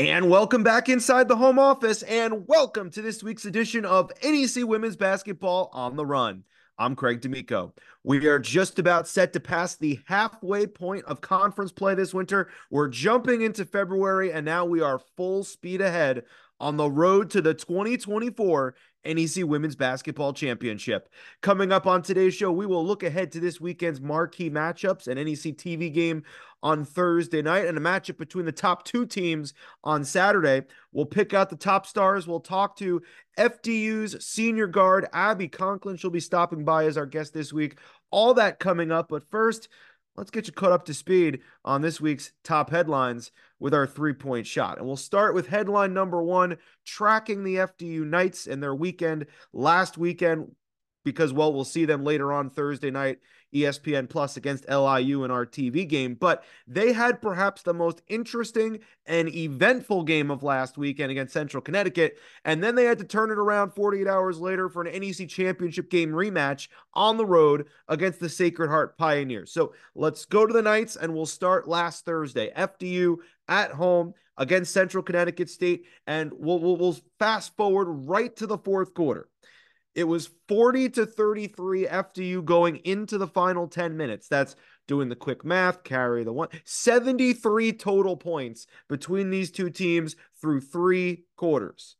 And 0.00 0.30
welcome 0.30 0.62
back 0.62 0.88
inside 0.88 1.28
the 1.28 1.36
home 1.36 1.58
office, 1.58 2.02
and 2.04 2.48
welcome 2.48 2.88
to 2.92 3.02
this 3.02 3.22
week's 3.22 3.44
edition 3.44 3.84
of 3.84 4.10
NEC 4.24 4.64
Women's 4.66 4.96
Basketball 4.96 5.68
on 5.74 5.94
the 5.94 6.06
Run. 6.06 6.44
I'm 6.78 6.96
Craig 6.96 7.20
D'Amico. 7.20 7.74
We 8.02 8.26
are 8.26 8.38
just 8.38 8.78
about 8.78 9.06
set 9.06 9.34
to 9.34 9.40
pass 9.40 9.76
the 9.76 10.00
halfway 10.06 10.66
point 10.66 11.04
of 11.04 11.20
conference 11.20 11.70
play 11.70 11.94
this 11.94 12.14
winter. 12.14 12.48
We're 12.70 12.88
jumping 12.88 13.42
into 13.42 13.66
February, 13.66 14.32
and 14.32 14.46
now 14.46 14.64
we 14.64 14.80
are 14.80 15.02
full 15.18 15.44
speed 15.44 15.82
ahead 15.82 16.24
on 16.58 16.78
the 16.78 16.90
road 16.90 17.28
to 17.32 17.42
the 17.42 17.52
2024 17.52 18.74
NEC 19.04 19.44
Women's 19.44 19.76
Basketball 19.76 20.32
Championship. 20.32 21.08
Coming 21.40 21.72
up 21.72 21.86
on 21.86 22.02
today's 22.02 22.34
show, 22.34 22.52
we 22.52 22.66
will 22.66 22.86
look 22.86 23.02
ahead 23.02 23.32
to 23.32 23.40
this 23.40 23.60
weekend's 23.60 24.00
marquee 24.00 24.50
matchups, 24.50 25.08
an 25.08 25.16
NEC 25.16 25.56
TV 25.56 25.92
game 25.92 26.22
on 26.62 26.84
Thursday 26.84 27.40
night, 27.42 27.66
and 27.66 27.78
a 27.78 27.80
matchup 27.80 28.18
between 28.18 28.44
the 28.44 28.52
top 28.52 28.84
two 28.84 29.06
teams 29.06 29.54
on 29.84 30.04
Saturday. 30.04 30.66
We'll 30.92 31.06
pick 31.06 31.32
out 31.32 31.48
the 31.48 31.56
top 31.56 31.86
stars. 31.86 32.26
We'll 32.26 32.40
talk 32.40 32.76
to 32.76 33.02
FDU's 33.38 34.24
senior 34.24 34.66
guard, 34.66 35.06
Abby 35.12 35.48
Conklin. 35.48 35.96
She'll 35.96 36.10
be 36.10 36.20
stopping 36.20 36.64
by 36.64 36.84
as 36.84 36.98
our 36.98 37.06
guest 37.06 37.32
this 37.32 37.52
week. 37.52 37.78
All 38.10 38.34
that 38.34 38.58
coming 38.58 38.92
up. 38.92 39.08
But 39.08 39.30
first, 39.30 39.68
let's 40.20 40.30
get 40.30 40.46
you 40.46 40.52
caught 40.52 40.70
up 40.70 40.84
to 40.84 40.92
speed 40.92 41.40
on 41.64 41.80
this 41.80 41.98
week's 41.98 42.32
top 42.44 42.68
headlines 42.68 43.32
with 43.58 43.72
our 43.72 43.86
three 43.86 44.12
point 44.12 44.46
shot. 44.46 44.76
And 44.76 44.86
we'll 44.86 44.96
start 44.96 45.34
with 45.34 45.46
headline 45.46 45.94
number 45.94 46.22
one 46.22 46.58
tracking 46.84 47.42
the 47.42 47.56
FDU 47.56 48.04
Knights 48.04 48.46
and 48.46 48.62
their 48.62 48.74
weekend 48.74 49.24
last 49.54 49.96
weekend, 49.96 50.54
because, 51.04 51.32
well, 51.32 51.52
we'll 51.52 51.64
see 51.64 51.84
them 51.84 52.04
later 52.04 52.32
on 52.32 52.50
Thursday 52.50 52.90
night 52.90 53.18
ESPN 53.54 54.08
Plus 54.08 54.36
against 54.36 54.68
LIU 54.68 55.24
in 55.24 55.30
our 55.30 55.46
TV 55.46 55.86
game. 55.88 56.14
But 56.14 56.44
they 56.66 56.92
had 56.92 57.20
perhaps 57.20 57.62
the 57.62 57.74
most 57.74 58.02
interesting 58.08 58.80
and 59.06 59.28
eventful 59.34 60.04
game 60.04 60.30
of 60.30 60.42
last 60.42 60.78
weekend 60.78 61.10
against 61.10 61.32
Central 61.32 61.60
Connecticut. 61.60 62.18
And 62.44 62.62
then 62.62 62.74
they 62.74 62.84
had 62.84 62.98
to 62.98 63.04
turn 63.04 63.30
it 63.30 63.38
around 63.38 63.72
48 63.72 64.06
hours 64.06 64.38
later 64.38 64.68
for 64.68 64.82
an 64.82 65.00
NEC 65.00 65.28
championship 65.28 65.90
game 65.90 66.10
rematch 66.10 66.68
on 66.94 67.16
the 67.16 67.26
road 67.26 67.66
against 67.88 68.20
the 68.20 68.28
Sacred 68.28 68.68
Heart 68.68 68.96
Pioneers. 68.98 69.52
So 69.52 69.74
let's 69.94 70.24
go 70.24 70.46
to 70.46 70.52
the 70.52 70.62
Knights 70.62 70.96
and 70.96 71.14
we'll 71.14 71.26
start 71.26 71.68
last 71.68 72.04
Thursday. 72.04 72.52
FDU 72.56 73.16
at 73.48 73.72
home 73.72 74.14
against 74.36 74.72
Central 74.72 75.02
Connecticut 75.02 75.50
State. 75.50 75.86
And 76.06 76.32
we'll, 76.32 76.58
we'll, 76.58 76.76
we'll 76.76 76.96
fast 77.18 77.56
forward 77.56 77.86
right 77.86 78.34
to 78.36 78.46
the 78.46 78.58
fourth 78.58 78.94
quarter. 78.94 79.29
It 79.94 80.04
was 80.04 80.30
40 80.48 80.90
to 80.90 81.06
33 81.06 81.86
FDU 81.86 82.44
going 82.44 82.76
into 82.76 83.18
the 83.18 83.26
final 83.26 83.66
10 83.66 83.96
minutes. 83.96 84.28
That's 84.28 84.54
doing 84.86 85.08
the 85.08 85.16
quick 85.16 85.44
math, 85.44 85.82
carry 85.82 86.24
the 86.24 86.32
one. 86.32 86.48
73 86.64 87.72
total 87.72 88.16
points 88.16 88.66
between 88.88 89.30
these 89.30 89.50
two 89.50 89.70
teams 89.70 90.16
through 90.40 90.60
three 90.60 91.24
quarters. 91.36 91.96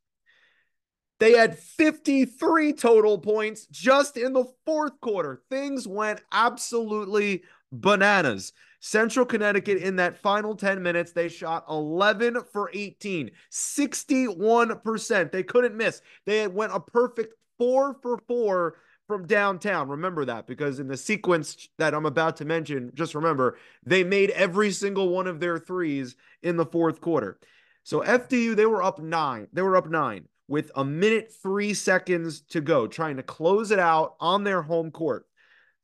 They 1.19 1.33
had 1.33 1.59
53 1.59 2.73
total 2.73 3.19
points 3.19 3.67
just 3.67 4.17
in 4.17 4.33
the 4.33 4.47
fourth 4.65 4.99
quarter. 5.01 5.43
Things 5.51 5.87
went 5.87 6.23
absolutely 6.33 7.43
bananas. 7.71 8.53
Central 8.81 9.27
Connecticut 9.27 9.77
in 9.79 9.97
that 9.97 10.17
final 10.17 10.57
10 10.57 10.83
minutes, 10.83 11.13
they 11.13 11.29
shot 11.29 11.67
11 11.69 12.39
for 12.51 12.71
18, 12.73 13.31
61%. 13.51 15.31
They 15.31 15.43
couldn't 15.43 15.77
miss. 15.77 16.01
They 16.25 16.47
went 16.49 16.75
a 16.75 16.81
perfect 16.81 17.35
four 17.61 17.95
for 18.01 18.19
four 18.27 18.77
from 19.07 19.27
downtown. 19.27 19.89
Remember 19.89 20.25
that 20.25 20.47
because 20.47 20.81
in 20.81 20.89
the 20.89 20.97
sequence 20.97 21.69
that 21.77 21.95
I'm 21.95 22.07
about 22.07 22.39
to 22.39 22.47
mention, 22.47 22.91
just 22.95 23.15
remember 23.15 23.59
they 23.85 24.03
made 24.03 24.31
every 24.31 24.71
single 24.71 25.11
one 25.11 25.27
of 25.27 25.41
their 25.41 25.59
threes 25.59 26.17
in 26.43 26.57
the 26.57 26.65
fourth 26.65 27.03
quarter. 27.03 27.39
So 27.83 28.01
FDU, 28.01 28.57
they 28.57 28.67
were 28.67 28.83
up 28.83 28.99
nine. 28.99 29.49
They 29.53 29.63
were 29.63 29.77
up 29.77 29.91
nine 29.91 30.27
with 30.49 30.71
a 30.75 30.85
minute 30.85 31.33
three 31.43 31.75
seconds 31.75 32.41
to 32.51 32.63
go, 32.63 32.87
trying 32.87 33.17
to 33.17 33.23
close 33.23 33.71
it 33.71 33.79
out 33.79 34.15
on 34.21 34.43
their 34.43 34.63
home 34.63 34.91
court. 34.91 35.27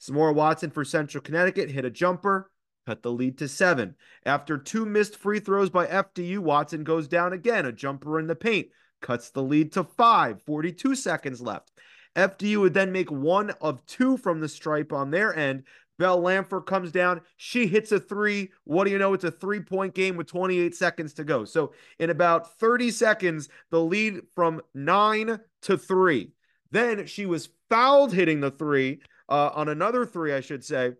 Samora 0.00 0.34
Watson 0.34 0.70
for 0.70 0.84
Central 0.84 1.22
Connecticut 1.22 1.70
hit 1.70 1.84
a 1.84 1.90
jumper, 1.90 2.50
cut 2.86 3.02
the 3.02 3.12
lead 3.12 3.38
to 3.38 3.48
seven. 3.48 3.96
After 4.24 4.56
two 4.56 4.86
missed 4.86 5.16
free 5.16 5.40
throws 5.40 5.68
by 5.68 5.86
FDU, 5.86 6.38
Watson 6.38 6.84
goes 6.84 7.06
down 7.06 7.32
again, 7.32 7.66
a 7.66 7.72
jumper 7.72 8.18
in 8.18 8.28
the 8.28 8.34
paint 8.34 8.68
cuts 9.06 9.30
the 9.30 9.42
lead 9.42 9.72
to 9.72 9.84
five, 9.84 10.42
42 10.42 10.96
seconds 10.96 11.40
left. 11.40 11.70
FDU 12.16 12.60
would 12.60 12.74
then 12.74 12.90
make 12.90 13.10
one 13.10 13.50
of 13.60 13.84
two 13.86 14.16
from 14.16 14.40
the 14.40 14.48
stripe 14.48 14.92
on 14.92 15.10
their 15.10 15.34
end. 15.36 15.62
Bell 15.98 16.20
Lamford 16.20 16.66
comes 16.66 16.90
down. 16.90 17.20
She 17.36 17.68
hits 17.68 17.92
a 17.92 18.00
three. 18.00 18.50
What 18.64 18.84
do 18.84 18.90
you 18.90 18.98
know? 18.98 19.14
It's 19.14 19.24
a 19.24 19.30
three 19.30 19.60
point 19.60 19.94
game 19.94 20.16
with 20.16 20.26
28 20.26 20.74
seconds 20.74 21.14
to 21.14 21.24
go. 21.24 21.44
So, 21.44 21.72
in 22.00 22.10
about 22.10 22.58
30 22.58 22.90
seconds, 22.90 23.48
the 23.70 23.80
lead 23.80 24.22
from 24.34 24.60
nine 24.74 25.38
to 25.62 25.78
three. 25.78 26.32
Then 26.72 27.06
she 27.06 27.26
was 27.26 27.48
fouled 27.70 28.12
hitting 28.12 28.40
the 28.40 28.50
three 28.50 29.00
uh, 29.28 29.50
on 29.54 29.68
another 29.68 30.04
three, 30.04 30.32
I 30.34 30.40
should 30.40 30.64
say. 30.64 30.94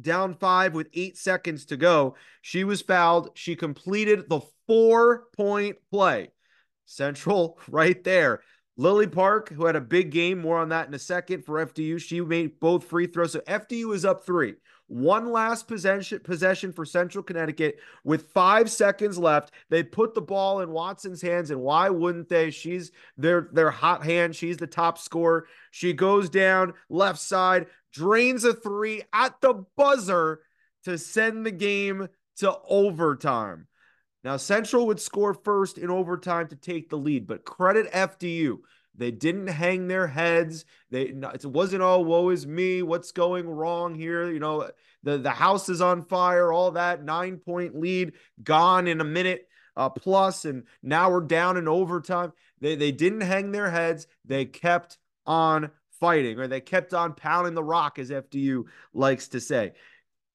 Down 0.00 0.34
five 0.34 0.74
with 0.74 0.88
eight 0.92 1.16
seconds 1.16 1.66
to 1.66 1.76
go. 1.76 2.16
She 2.40 2.64
was 2.64 2.82
fouled. 2.82 3.30
She 3.34 3.54
completed 3.54 4.28
the 4.28 4.40
four 4.66 5.24
point 5.36 5.76
play. 5.90 6.30
Central 6.84 7.58
right 7.68 8.02
there. 8.04 8.40
Lily 8.76 9.06
Park, 9.06 9.50
who 9.50 9.66
had 9.66 9.76
a 9.76 9.80
big 9.80 10.10
game, 10.10 10.40
more 10.40 10.58
on 10.58 10.70
that 10.70 10.88
in 10.88 10.94
a 10.94 10.98
second 10.98 11.44
for 11.44 11.64
FDU. 11.64 12.00
She 12.00 12.20
made 12.20 12.58
both 12.58 12.84
free 12.84 13.06
throws. 13.06 13.32
So 13.32 13.40
FDU 13.40 13.94
is 13.94 14.04
up 14.04 14.24
three. 14.24 14.54
One 14.88 15.30
last 15.30 15.68
possession 15.68 16.20
possession 16.20 16.72
for 16.72 16.84
Central 16.84 17.22
Connecticut 17.24 17.78
with 18.04 18.30
five 18.32 18.70
seconds 18.70 19.16
left. 19.16 19.52
They 19.70 19.82
put 19.82 20.14
the 20.14 20.20
ball 20.20 20.60
in 20.60 20.70
Watson's 20.70 21.22
hands, 21.22 21.50
and 21.50 21.60
why 21.60 21.88
wouldn't 21.88 22.28
they? 22.28 22.50
She's 22.50 22.92
their 23.16 23.48
their 23.52 23.70
hot 23.70 24.04
hand. 24.04 24.36
She's 24.36 24.58
the 24.58 24.66
top 24.66 24.98
scorer. 24.98 25.46
She 25.70 25.94
goes 25.94 26.28
down 26.28 26.74
left 26.90 27.20
side, 27.20 27.68
drains 27.92 28.44
a 28.44 28.52
three 28.52 29.02
at 29.14 29.40
the 29.40 29.64
buzzer 29.76 30.40
to 30.84 30.98
send 30.98 31.46
the 31.46 31.52
game 31.52 32.08
to 32.36 32.58
overtime. 32.68 33.68
Now, 34.24 34.36
Central 34.36 34.86
would 34.86 35.00
score 35.00 35.34
first 35.34 35.78
in 35.78 35.90
overtime 35.90 36.48
to 36.48 36.56
take 36.56 36.88
the 36.88 36.98
lead, 36.98 37.26
but 37.26 37.44
credit 37.44 37.90
FDU. 37.92 38.58
They 38.94 39.10
didn't 39.10 39.46
hang 39.46 39.88
their 39.88 40.06
heads. 40.06 40.64
They 40.90 41.02
it 41.04 41.46
wasn't 41.46 41.82
all 41.82 42.04
woe 42.04 42.28
is 42.28 42.46
me. 42.46 42.82
What's 42.82 43.12
going 43.12 43.48
wrong 43.48 43.94
here? 43.94 44.30
You 44.30 44.38
know, 44.38 44.70
the 45.02 45.18
the 45.18 45.30
house 45.30 45.68
is 45.68 45.80
on 45.80 46.02
fire. 46.02 46.52
All 46.52 46.72
that 46.72 47.02
nine 47.02 47.38
point 47.38 47.78
lead 47.78 48.12
gone 48.42 48.86
in 48.86 49.00
a 49.00 49.04
minute 49.04 49.48
uh, 49.76 49.88
plus, 49.88 50.44
and 50.44 50.64
now 50.82 51.10
we're 51.10 51.22
down 51.22 51.56
in 51.56 51.68
overtime. 51.68 52.32
They 52.60 52.74
they 52.74 52.92
didn't 52.92 53.22
hang 53.22 53.50
their 53.50 53.70
heads. 53.70 54.06
They 54.26 54.44
kept 54.44 54.98
on 55.26 55.70
fighting, 55.98 56.38
or 56.38 56.46
they 56.46 56.60
kept 56.60 56.92
on 56.92 57.14
pounding 57.14 57.54
the 57.54 57.64
rock, 57.64 57.98
as 57.98 58.10
FDU 58.10 58.64
likes 58.92 59.28
to 59.28 59.40
say. 59.40 59.72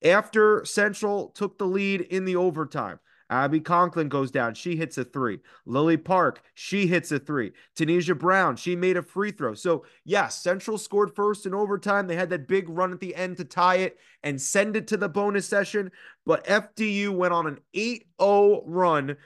After 0.04 0.66
Central 0.66 1.30
took 1.30 1.58
the 1.58 1.66
lead 1.66 2.02
in 2.02 2.26
the 2.26 2.36
overtime, 2.36 3.00
Abby 3.30 3.60
Conklin 3.60 4.08
goes 4.10 4.32
down. 4.32 4.54
She 4.54 4.76
hits 4.76 4.98
a 4.98 5.04
three. 5.04 5.40
Lily 5.66 5.98
Park, 5.98 6.42
she 6.54 6.88
hits 6.88 7.12
a 7.12 7.20
three. 7.20 7.52
Tanisha 7.76 8.18
Brown, 8.18 8.56
she 8.56 8.76
made 8.76 8.98
a 8.98 9.02
free 9.02 9.32
throw. 9.32 9.54
So, 9.54 9.86
yes, 10.06 10.42
Central 10.42 10.78
scored 10.78 11.16
first 11.16 11.46
in 11.46 11.54
overtime. 11.54 12.08
They 12.08 12.16
had 12.16 12.30
that 12.30 12.48
big 12.48 12.70
run 12.70 12.94
at 12.94 13.00
the 13.00 13.16
end 13.16 13.38
to 13.38 13.46
tie 13.46 13.78
it 13.78 13.98
and 14.24 14.42
send 14.42 14.76
it 14.76 14.88
to 14.88 14.98
the 14.98 15.10
bonus 15.10 15.48
session. 15.48 15.92
But 16.26 16.46
FDU 16.46 17.10
went 17.10 17.34
on 17.34 17.48
an 17.48 17.60
8 17.74 18.08
0 18.22 18.64
run. 18.66 19.18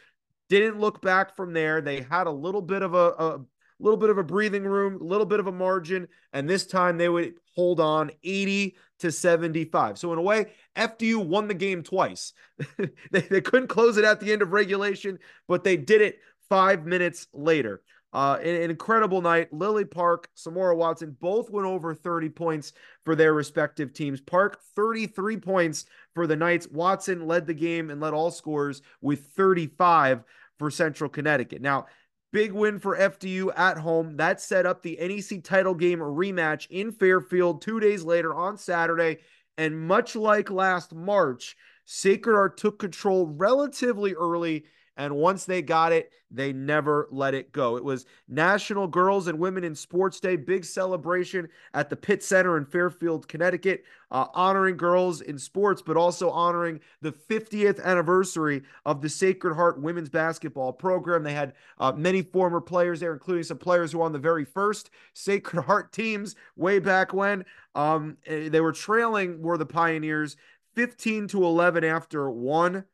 Didn't 0.50 0.79
look 0.79 1.01
back 1.01 1.35
from 1.35 1.53
there. 1.53 1.79
They 1.79 2.01
had 2.01 2.28
a 2.28 2.31
little 2.31 2.61
bit 2.61 2.81
of 2.81 2.94
a, 2.94 2.97
a 2.97 3.41
little 3.84 3.97
bit 3.97 4.09
of 4.09 4.18
a 4.18 4.24
breathing 4.24 4.64
room, 4.64 5.02
a 5.02 5.03
little 5.03 5.25
bit 5.25 5.40
of 5.40 5.47
a 5.47 5.52
margin, 5.52 6.08
and 6.34 6.50
this 6.50 6.66
time 6.66 6.97
they 6.97 7.09
would 7.09 7.36
hold 7.56 7.80
on 7.80 8.12
80 8.24 8.75
to 9.00 9.12
75. 9.12 9.97
So 9.97 10.12
in 10.14 10.19
a 10.19 10.22
way, 10.22 10.53
FDU 10.75 11.25
won 11.25 11.47
the 11.47 11.53
game 11.53 11.84
twice. 11.84 12.34
they, 13.12 13.22
they 13.22 13.41
couldn't 13.41 13.68
close 13.68 13.97
it 13.97 14.06
at 14.06 14.20
the 14.20 14.31
end 14.31 14.41
of 14.41 14.53
regulation, 14.53 15.20
but 15.47 15.64
they 15.64 15.78
did 15.78 16.02
it 16.02 16.20
five 16.50 16.85
minutes 16.85 17.28
later. 17.34 17.82
Uh, 18.14 18.38
an, 18.41 18.55
an, 18.55 18.70
incredible 18.70 19.22
night. 19.22 19.53
Lily 19.53 19.85
Park, 19.85 20.29
Samora 20.35 20.76
Watson 20.76 21.16
both 21.22 21.50
went 21.50 21.66
over 21.66 21.96
30 21.96 22.28
points 22.29 22.73
for 23.05 23.16
their 23.16 23.34
respective 23.34 23.94
teams. 23.94 24.20
Park, 24.20 24.59
33 24.76 25.38
points 25.38 25.85
for 26.14 26.28
the 26.28 26.35
Knights. 26.35 26.67
Watson 26.67 27.26
led 27.26 27.47
the 27.47 27.53
game 27.53 27.90
and 27.90 28.02
led 28.02 28.14
all 28.14 28.29
scores 28.29 28.82
with 29.00 29.28
35 29.38 30.26
for 30.59 30.70
Central 30.70 31.09
Connecticut. 31.09 31.61
Now, 31.61 31.88
Big 32.31 32.53
win 32.53 32.79
for 32.79 32.97
FDU 32.97 33.51
at 33.57 33.78
home. 33.78 34.17
That 34.17 34.39
set 34.39 34.66
up 34.66 34.81
the 34.81 34.97
NEC 34.99 35.43
title 35.43 35.73
game 35.73 35.99
rematch 35.99 36.67
in 36.69 36.91
Fairfield 36.91 37.61
two 37.61 37.79
days 37.79 38.03
later 38.03 38.33
on 38.33 38.57
Saturday. 38.57 39.17
And 39.57 39.79
much 39.79 40.16
like 40.16 40.49
last 40.49 40.93
March, 40.95 41.57
Sacred 41.85 42.33
Heart 42.33 42.57
took 42.57 42.79
control 42.79 43.28
relatively 43.28 44.13
early 44.13 44.63
And 44.97 45.16
once 45.16 45.46
they 45.46 45.61
got 45.61 45.93
it, 45.93 46.11
they 46.29 46.53
never 46.53 47.08
let 47.11 47.34
it 47.34 47.52
go. 47.52 47.78
It 47.78 47.84
was 47.84 48.05
National 48.28 48.88
Girls 48.88 49.28
and 49.28 49.40
Women 49.40 49.64
in 49.64 49.73
Sports 49.73 50.20
Day, 50.20 50.35
big 50.35 50.66
celebration 50.66 51.47
at 51.73 51.90
the 51.90 51.96
Pitt 51.96 52.23
Center 52.23 52.58
in 52.58 52.66
Fairfield, 52.66 53.28
Connecticut, 53.28 53.84
uh, 54.11 54.28
honoring 54.34 54.78
girls 54.78 55.22
in 55.22 55.38
sports, 55.38 55.82
but 55.82 55.97
also 55.97 56.29
honoring 56.29 56.79
the 57.02 57.11
50th 57.11 57.84
anniversary 57.84 58.61
of 58.85 59.02
the 59.02 59.09
Sacred 59.09 59.55
Heart 59.55 59.82
women's 59.82 60.09
basketball 60.09 60.73
program. 60.73 61.23
They 61.23 61.34
had 61.34 61.53
uh, 61.79 61.93
many 61.93 62.22
former 62.22 62.61
players 62.61 62.99
there, 62.99 63.14
including 63.14 63.43
some 63.43 63.58
players 63.58 63.91
who 63.91 63.99
were 63.99 64.05
on 64.05 64.14
the 64.14 64.20
very 64.20 64.46
first 64.46 64.90
Sacred 65.14 65.61
Heart 65.66 65.93
teams 65.93 66.35
way 66.55 66.79
back 66.79 67.14
when. 67.14 67.46
Um, 67.76 68.17
eh, 68.26 68.49
they 68.49 68.61
were 68.61 68.73
trailing, 68.73 69.41
were 69.41 69.58
the 69.58 69.66
Pioneers 69.66 70.35
15 70.76 71.28
to 71.29 71.43
11 71.43 71.84
after 71.84 72.29
one. 72.29 72.85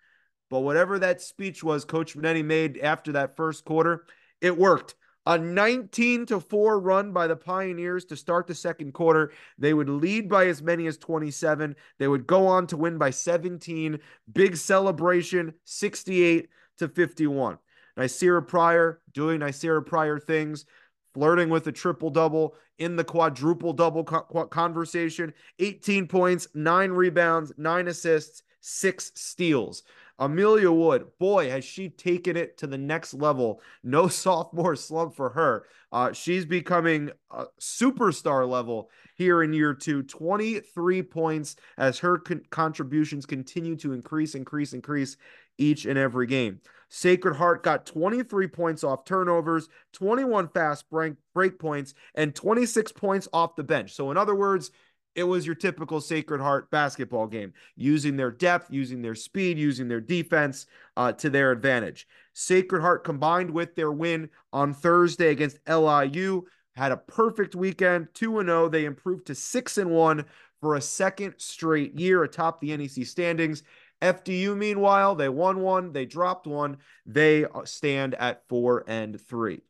But 0.50 0.62
whatever 0.62 1.00
that 1.00 1.22
speech 1.22 1.64
was 1.64 1.86
Coach 1.86 2.16
Mannetti 2.16 2.44
made 2.44 2.78
after 2.80 3.12
that 3.14 3.36
first 3.36 3.66
quarter, 3.66 4.06
it 4.42 4.58
worked. 4.58 4.96
A 5.26 5.38
19 5.38 6.26
to 6.28 6.40
4 6.40 6.80
run 6.80 7.12
by 7.12 7.28
the 7.28 7.36
Pioneers 7.36 8.06
to 8.06 8.16
start 8.16 8.48
the 8.48 8.56
second 8.56 8.94
quarter. 8.94 9.34
They 9.58 9.74
would 9.74 9.90
lead 9.90 10.30
by 10.30 10.48
as 10.48 10.62
many 10.62 10.88
as 10.88 10.98
27. 10.98 11.76
They 12.00 12.08
would 12.08 12.26
go 12.26 12.48
on 12.48 12.66
to 12.68 12.78
win 12.78 12.98
by 12.98 13.10
17. 13.10 14.00
Big 14.32 14.56
celebration, 14.56 15.54
68 15.66 16.48
to 16.78 16.88
51. 16.88 17.58
Ny'Ceara 17.98 18.48
Pryor 18.48 19.02
doing 19.12 19.42
Ny'Ceara 19.42 19.86
Pryor 19.86 20.18
things, 20.18 20.66
flirting 21.14 21.50
with 21.50 21.68
a 21.68 21.74
triple 21.74 22.10
double 22.10 22.56
in 22.78 22.96
the 22.96 23.04
quadruple 23.04 23.74
double 23.74 24.06
co- 24.06 24.46
conversation 24.46 25.34
18 25.60 26.08
points, 26.08 26.48
nine 26.54 26.92
rebounds, 26.92 27.52
nine 27.58 27.90
assists, 27.90 28.44
six 28.62 29.12
steals. 29.16 29.84
Amelia 30.20 30.72
Wood, 30.72 31.08
boy, 31.20 31.50
has 31.50 31.64
she 31.64 31.90
taken 31.90 32.36
it 32.36 32.58
to 32.58 32.68
the 32.68 32.78
next 32.78 33.14
level. 33.14 33.62
No 33.84 34.08
sophomore 34.08 34.76
slump 34.76 35.16
for 35.16 35.30
her. 35.30 35.66
Uh, 35.92 36.12
she's 36.12 36.46
becoming 36.46 37.12
a 37.32 37.46
superstar 37.62 38.48
level 38.48 38.90
here 39.16 39.44
in 39.44 39.54
year 39.54 39.74
two. 39.74 40.04
23 40.04 41.04
points 41.04 41.56
as 41.78 42.00
her 42.00 42.18
con- 42.18 42.44
contributions 42.50 43.26
continue 43.26 43.76
to 43.78 43.94
increase, 43.94 44.36
increase, 44.36 44.74
increase 44.74 45.18
each 45.58 45.86
and 45.86 45.98
every 45.98 46.28
game. 46.28 46.62
Sacred 46.90 47.36
Heart 47.36 47.64
got 47.64 47.86
23 47.86 48.48
points 48.48 48.84
off 48.84 49.04
turnovers, 49.06 49.68
21 49.94 50.50
fast 50.50 50.90
break, 50.90 51.14
break 51.34 51.60
points, 51.60 51.94
and 52.16 52.34
26 52.34 52.92
points 52.94 53.28
off 53.34 53.56
the 53.56 53.64
bench. 53.64 53.94
So, 53.94 54.10
in 54.12 54.18
other 54.18 54.36
words, 54.36 54.72
it 55.18 55.24
was 55.24 55.48
your 55.48 55.56
typical 55.56 56.00
Sacred 56.00 56.40
Heart 56.40 56.70
basketball 56.70 57.26
game, 57.26 57.52
using 57.76 58.16
their 58.16 58.30
depth, 58.32 58.68
using 58.70 59.02
their 59.02 59.16
speed, 59.16 59.58
using 59.58 59.88
their 59.88 60.00
defense 60.00 60.68
uh, 60.96 61.12
to 61.14 61.30
their 61.32 61.52
advantage. 61.52 62.08
Sacred 62.34 62.82
Heart 62.82 63.04
combined 63.04 63.50
with 63.50 63.76
their 63.76 63.92
win 63.92 64.30
on 64.54 64.76
Thursday 64.76 65.32
against 65.32 65.58
LIU 65.68 66.44
had 66.76 66.92
a 66.92 66.98
perfect 66.98 67.56
weekend, 67.56 68.08
2 68.14 68.44
0. 68.44 68.70
They 68.70 68.86
improved 68.86 69.26
to 69.28 69.36
6 69.36 69.78
and 69.80 69.90
1 69.90 70.26
for 70.62 70.76
a 70.76 70.82
second 70.82 71.34
straight 71.38 72.00
year 72.00 72.24
atop 72.24 72.62
the 72.62 72.78
NEC 72.78 73.04
standings. 73.08 73.64
FDU, 74.04 74.56
meanwhile, 74.56 75.16
they 75.16 75.30
won 75.30 75.62
one, 75.62 75.92
they 75.92 76.06
dropped 76.06 76.46
one. 76.46 76.78
They 77.08 77.46
uh, 77.46 77.66
stand 77.66 78.14
at 78.14 78.48
4 78.48 78.84
and 78.88 79.20
3. 79.20 79.64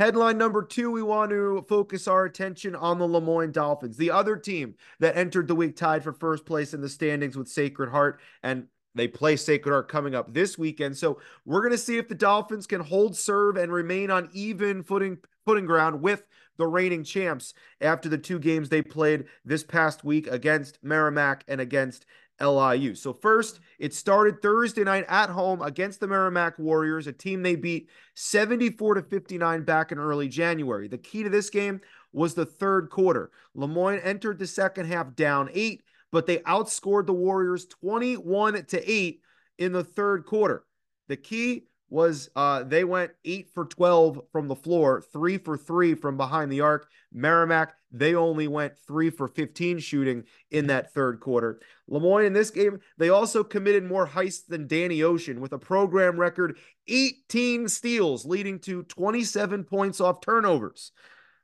Headline 0.00 0.38
number 0.38 0.62
two, 0.62 0.90
we 0.90 1.02
want 1.02 1.28
to 1.30 1.62
focus 1.68 2.08
our 2.08 2.24
attention 2.24 2.74
on 2.74 2.98
the 2.98 3.06
Le 3.06 3.20
Moyne 3.20 3.52
Dolphins, 3.52 3.98
the 3.98 4.10
other 4.10 4.34
team 4.34 4.74
that 4.98 5.14
entered 5.14 5.46
the 5.46 5.54
week 5.54 5.76
tied 5.76 6.02
for 6.02 6.14
first 6.14 6.46
place 6.46 6.72
in 6.72 6.80
the 6.80 6.88
standings 6.88 7.36
with 7.36 7.48
Sacred 7.48 7.90
Heart. 7.90 8.18
And 8.42 8.68
they 8.94 9.06
play 9.06 9.36
Sacred 9.36 9.72
Heart 9.72 9.88
coming 9.88 10.14
up 10.14 10.32
this 10.32 10.56
weekend. 10.56 10.96
So 10.96 11.20
we're 11.44 11.60
going 11.60 11.72
to 11.72 11.76
see 11.76 11.98
if 11.98 12.08
the 12.08 12.14
Dolphins 12.14 12.66
can 12.66 12.80
hold 12.80 13.14
serve 13.14 13.58
and 13.58 13.70
remain 13.70 14.10
on 14.10 14.30
even 14.32 14.82
footing 14.82 15.18
footing 15.44 15.66
ground 15.66 16.00
with 16.00 16.24
the 16.56 16.66
reigning 16.66 17.04
champs 17.04 17.52
after 17.82 18.08
the 18.08 18.16
two 18.16 18.38
games 18.38 18.70
they 18.70 18.80
played 18.80 19.26
this 19.44 19.64
past 19.64 20.02
week 20.02 20.26
against 20.28 20.78
Merrimack 20.82 21.44
and 21.46 21.60
against 21.60 22.06
LIU. 22.40 22.94
So 22.94 23.12
first, 23.12 23.60
it 23.78 23.94
started 23.94 24.40
Thursday 24.40 24.84
night 24.84 25.04
at 25.08 25.30
home 25.30 25.62
against 25.62 26.00
the 26.00 26.08
Merrimack 26.08 26.58
Warriors, 26.58 27.06
a 27.06 27.12
team 27.12 27.42
they 27.42 27.56
beat 27.56 27.88
74 28.14 28.94
to 28.94 29.02
59 29.02 29.62
back 29.62 29.92
in 29.92 29.98
early 29.98 30.28
January. 30.28 30.88
The 30.88 30.98
key 30.98 31.22
to 31.22 31.28
this 31.28 31.50
game 31.50 31.80
was 32.12 32.34
the 32.34 32.46
third 32.46 32.90
quarter. 32.90 33.30
Le 33.54 33.68
Moyne 33.68 34.00
entered 34.00 34.38
the 34.38 34.46
second 34.46 34.86
half 34.86 35.14
down 35.14 35.48
8, 35.52 35.82
but 36.10 36.26
they 36.26 36.38
outscored 36.38 37.06
the 37.06 37.12
Warriors 37.12 37.66
21 37.66 38.64
to 38.66 38.90
8 38.90 39.20
in 39.58 39.72
the 39.72 39.84
third 39.84 40.24
quarter. 40.24 40.64
The 41.08 41.16
key 41.16 41.64
was 41.90 42.30
uh, 42.36 42.62
they 42.62 42.84
went 42.84 43.10
eight 43.24 43.50
for 43.52 43.64
12 43.64 44.20
from 44.30 44.46
the 44.46 44.54
floor, 44.54 45.02
three 45.12 45.36
for 45.36 45.56
three 45.56 45.94
from 45.94 46.16
behind 46.16 46.50
the 46.50 46.60
arc. 46.60 46.88
Merrimack, 47.12 47.74
they 47.90 48.14
only 48.14 48.46
went 48.46 48.78
three 48.86 49.10
for 49.10 49.26
15 49.26 49.80
shooting 49.80 50.24
in 50.52 50.68
that 50.68 50.94
third 50.94 51.18
quarter. 51.18 51.60
Le 51.88 51.98
Moyne 51.98 52.26
in 52.26 52.32
this 52.32 52.50
game, 52.50 52.78
they 52.96 53.08
also 53.08 53.42
committed 53.42 53.84
more 53.84 54.06
heists 54.06 54.46
than 54.46 54.68
Danny 54.68 55.02
Ocean 55.02 55.40
with 55.40 55.52
a 55.52 55.58
program 55.58 56.18
record 56.18 56.56
18 56.86 57.68
steals, 57.68 58.24
leading 58.24 58.60
to 58.60 58.84
27 58.84 59.64
points 59.64 60.00
off 60.00 60.20
turnovers. 60.20 60.92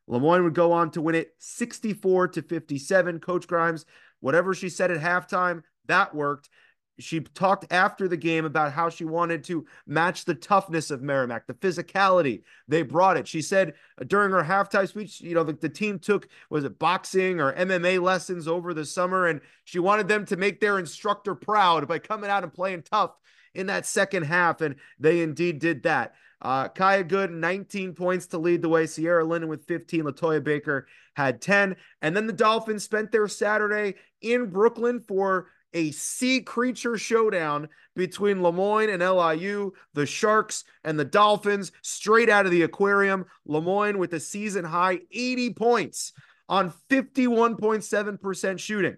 Le 0.06 0.20
Moyne 0.20 0.44
would 0.44 0.54
go 0.54 0.70
on 0.70 0.92
to 0.92 1.02
win 1.02 1.16
it 1.16 1.34
64 1.38 2.28
to 2.28 2.42
57. 2.42 3.19
Coach 3.19 3.49
Grimes, 3.49 3.84
whatever 4.20 4.54
she 4.54 4.69
said 4.69 4.92
at 4.92 5.00
halftime, 5.00 5.64
that 5.87 6.14
worked 6.14 6.49
she 6.98 7.20
talked 7.20 7.70
after 7.70 8.08
the 8.08 8.16
game 8.16 8.44
about 8.44 8.72
how 8.72 8.88
she 8.88 9.04
wanted 9.04 9.44
to 9.44 9.66
match 9.87 10.25
the 10.25 10.34
toughness 10.34 10.90
of 10.90 11.02
Merrimack, 11.02 11.46
the 11.46 11.54
physicality. 11.54 12.43
They 12.69 12.82
brought 12.82 13.16
it. 13.16 13.28
She 13.28 13.43
said 13.43 13.75
during 14.06 14.32
her 14.32 14.43
halftime 14.43 14.88
speech, 14.88 15.20
you 15.20 15.34
know, 15.34 15.44
the, 15.44 15.52
the 15.52 15.69
team 15.69 15.98
took, 15.98 16.28
was 16.50 16.64
it 16.64 16.78
boxing 16.78 17.40
or 17.40 17.52
MMA 17.54 18.00
lessons 18.00 18.48
over 18.48 18.72
the 18.72 18.84
summer, 18.84 19.26
and 19.26 19.40
she 19.64 19.78
wanted 19.78 20.08
them 20.08 20.25
to 20.26 20.37
make 20.37 20.60
their 20.60 20.78
instructor 20.78 21.34
proud 21.34 21.87
by 21.87 21.98
coming 21.98 22.31
out 22.31 22.43
and 22.43 22.52
playing 22.52 22.82
tough 22.82 23.12
in 23.54 23.66
that 23.66 23.87
second 23.87 24.25
half. 24.25 24.60
And 24.60 24.76
they 24.99 25.22
indeed 25.22 25.58
did 25.58 25.82
that. 25.84 26.14
Uh, 26.42 26.69
Kaya 26.69 27.02
Good, 27.02 27.31
19 27.31 27.94
points 27.94 28.26
to 28.28 28.38
lead 28.38 28.60
the 28.62 28.69
way. 28.69 28.87
Sierra 28.87 29.25
Linden 29.25 29.49
with 29.49 29.66
15. 29.66 30.04
Latoya 30.04 30.44
Baker 30.44 30.87
had 31.14 31.40
10. 31.40 31.76
And 32.02 32.14
then 32.14 32.26
the 32.26 32.32
Dolphins 32.32 32.84
spent 32.84 33.10
their 33.10 33.26
Saturday 33.26 33.94
in 34.20 34.50
Brooklyn 34.50 35.00
for 35.00 35.49
a 35.74 35.90
sea 35.90 36.40
creature 36.40 36.96
showdown 36.96 37.68
between 37.94 38.42
Le 38.42 38.52
Moyne 38.52 38.90
and 38.90 39.02
LIU, 39.02 39.72
the 39.94 40.06
Sharks 40.06 40.64
and 40.84 40.98
the 40.98 41.04
Dolphins, 41.04 41.72
straight 41.82 42.28
out 42.28 42.46
of 42.46 42.52
the 42.52 42.62
aquarium. 42.62 43.26
Le 43.46 43.60
Moyne 43.60 43.98
with 43.98 44.12
a 44.14 44.20
season 44.20 44.64
high 44.64 45.00
80 45.10 45.54
points 45.54 46.12
on 46.48 46.72
51.7% 46.90 48.58
shooting. 48.58 48.96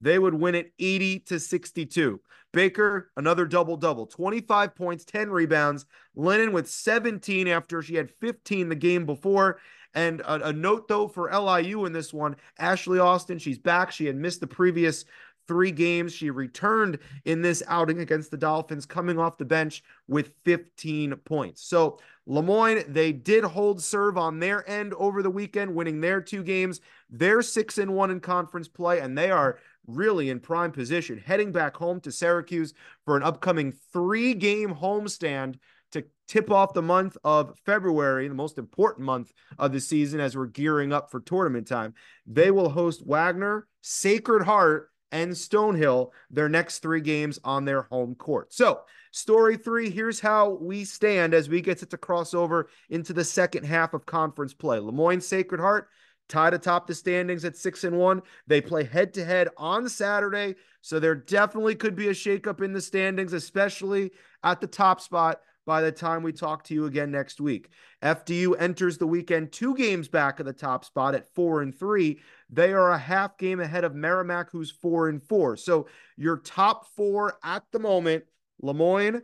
They 0.00 0.18
would 0.18 0.34
win 0.34 0.54
it 0.54 0.72
80 0.78 1.20
to 1.20 1.40
62. 1.40 2.20
Baker, 2.52 3.10
another 3.16 3.46
double 3.46 3.76
double, 3.76 4.06
25 4.06 4.74
points, 4.74 5.04
10 5.04 5.30
rebounds. 5.30 5.86
Linden 6.14 6.52
with 6.52 6.68
17 6.68 7.48
after 7.48 7.80
she 7.80 7.94
had 7.94 8.10
15 8.20 8.68
the 8.68 8.74
game 8.74 9.06
before. 9.06 9.58
And 9.94 10.20
a, 10.20 10.48
a, 10.48 10.52
note 10.52 10.88
though 10.88 11.08
for 11.08 11.30
LIU 11.30 11.84
in 11.84 11.92
this 11.92 12.12
one, 12.12 12.36
Ashley 12.58 12.98
Austin, 12.98 13.38
she's 13.38 13.58
back. 13.58 13.92
She 13.92 14.06
had 14.06 14.16
missed 14.16 14.40
the 14.40 14.46
previous 14.46 15.04
three 15.46 15.70
games. 15.70 16.12
She 16.12 16.30
returned 16.30 16.98
in 17.24 17.42
this 17.42 17.62
outing 17.66 18.00
against 18.00 18.30
the 18.30 18.36
Dolphins, 18.36 18.86
coming 18.86 19.18
off 19.18 19.38
the 19.38 19.44
bench 19.44 19.82
with 20.08 20.32
15 20.44 21.14
points. 21.24 21.62
So, 21.62 21.98
Le 22.26 22.42
Moyne, 22.42 22.84
they 22.86 23.12
did 23.12 23.44
hold 23.44 23.82
serve 23.82 24.16
on 24.16 24.38
their 24.38 24.68
end 24.68 24.94
over 24.94 25.22
the 25.22 25.30
weekend, 25.30 25.74
winning 25.74 26.00
their 26.00 26.20
two 26.20 26.42
games. 26.42 26.80
They're 27.10 27.42
six 27.42 27.78
and 27.78 27.94
one 27.94 28.10
in 28.10 28.20
conference 28.20 28.68
play, 28.68 29.00
and 29.00 29.18
they 29.18 29.30
are 29.30 29.58
really 29.86 30.30
in 30.30 30.40
prime 30.40 30.70
position, 30.70 31.18
heading 31.18 31.52
back 31.52 31.76
home 31.76 32.00
to 32.00 32.12
Syracuse 32.12 32.74
for 33.04 33.16
an 33.16 33.22
upcoming 33.22 33.72
three 33.92 34.34
game 34.34 34.74
homestand 34.74 35.56
to 35.92 36.04
tip 36.26 36.50
off 36.50 36.72
the 36.72 36.82
month 36.82 37.16
of 37.24 37.58
February, 37.64 38.28
the 38.28 38.34
most 38.34 38.58
important 38.58 39.04
month 39.04 39.32
of 39.58 39.72
the 39.72 39.80
season 39.80 40.20
as 40.20 40.36
we're 40.36 40.46
gearing 40.46 40.92
up 40.92 41.10
for 41.10 41.20
tournament 41.20 41.66
time. 41.66 41.94
They 42.26 42.50
will 42.50 42.70
host 42.70 43.02
Wagner, 43.06 43.66
Sacred 43.82 44.44
Heart, 44.44 44.90
and 45.12 45.32
Stonehill 45.32 46.10
their 46.30 46.48
next 46.48 46.80
three 46.80 47.00
games 47.00 47.38
on 47.44 47.64
their 47.64 47.82
home 47.82 48.14
court. 48.14 48.52
So, 48.52 48.80
story 49.12 49.56
three 49.56 49.90
here's 49.90 50.18
how 50.18 50.58
we 50.60 50.84
stand 50.84 51.34
as 51.34 51.48
we 51.48 51.60
get 51.60 51.78
to 51.78 51.96
cross 51.98 52.34
over 52.34 52.68
into 52.88 53.12
the 53.12 53.24
second 53.24 53.64
half 53.64 53.94
of 53.94 54.06
conference 54.06 54.54
play. 54.54 54.78
Le 54.78 54.90
Moyne 54.90 55.20
Sacred 55.20 55.60
Heart 55.60 55.88
tied 56.28 56.54
atop 56.54 56.86
the 56.86 56.94
standings 56.94 57.44
at 57.44 57.56
six 57.56 57.84
and 57.84 57.98
one. 57.98 58.22
They 58.46 58.60
play 58.60 58.84
head 58.84 59.12
to 59.14 59.24
head 59.24 59.48
on 59.58 59.88
Saturday. 59.88 60.56
So, 60.80 60.98
there 60.98 61.14
definitely 61.14 61.76
could 61.76 61.94
be 61.94 62.08
a 62.08 62.12
shakeup 62.12 62.62
in 62.62 62.72
the 62.72 62.80
standings, 62.80 63.34
especially 63.34 64.10
at 64.42 64.60
the 64.60 64.66
top 64.66 65.00
spot 65.00 65.40
by 65.66 65.80
the 65.80 65.92
time 65.92 66.22
we 66.22 66.32
talk 66.32 66.64
to 66.64 66.74
you 66.74 66.86
again 66.86 67.10
next 67.10 67.40
week. 67.40 67.68
FDU 68.02 68.54
enters 68.58 68.98
the 68.98 69.06
weekend 69.06 69.52
two 69.52 69.76
games 69.76 70.08
back 70.08 70.40
of 70.40 70.46
the 70.46 70.52
top 70.52 70.84
spot 70.84 71.14
at 71.14 71.32
four 71.34 71.62
and 71.62 71.76
three. 71.76 72.20
They 72.50 72.72
are 72.72 72.90
a 72.90 72.98
half 72.98 73.38
game 73.38 73.60
ahead 73.60 73.84
of 73.84 73.94
Merrimack, 73.94 74.50
who's 74.50 74.70
four 74.70 75.08
and 75.08 75.22
four. 75.22 75.56
So 75.56 75.86
your 76.16 76.38
top 76.38 76.86
four 76.96 77.38
at 77.44 77.64
the 77.72 77.78
moment 77.78 78.24
Le 78.60 78.74
Moyne, 78.74 79.22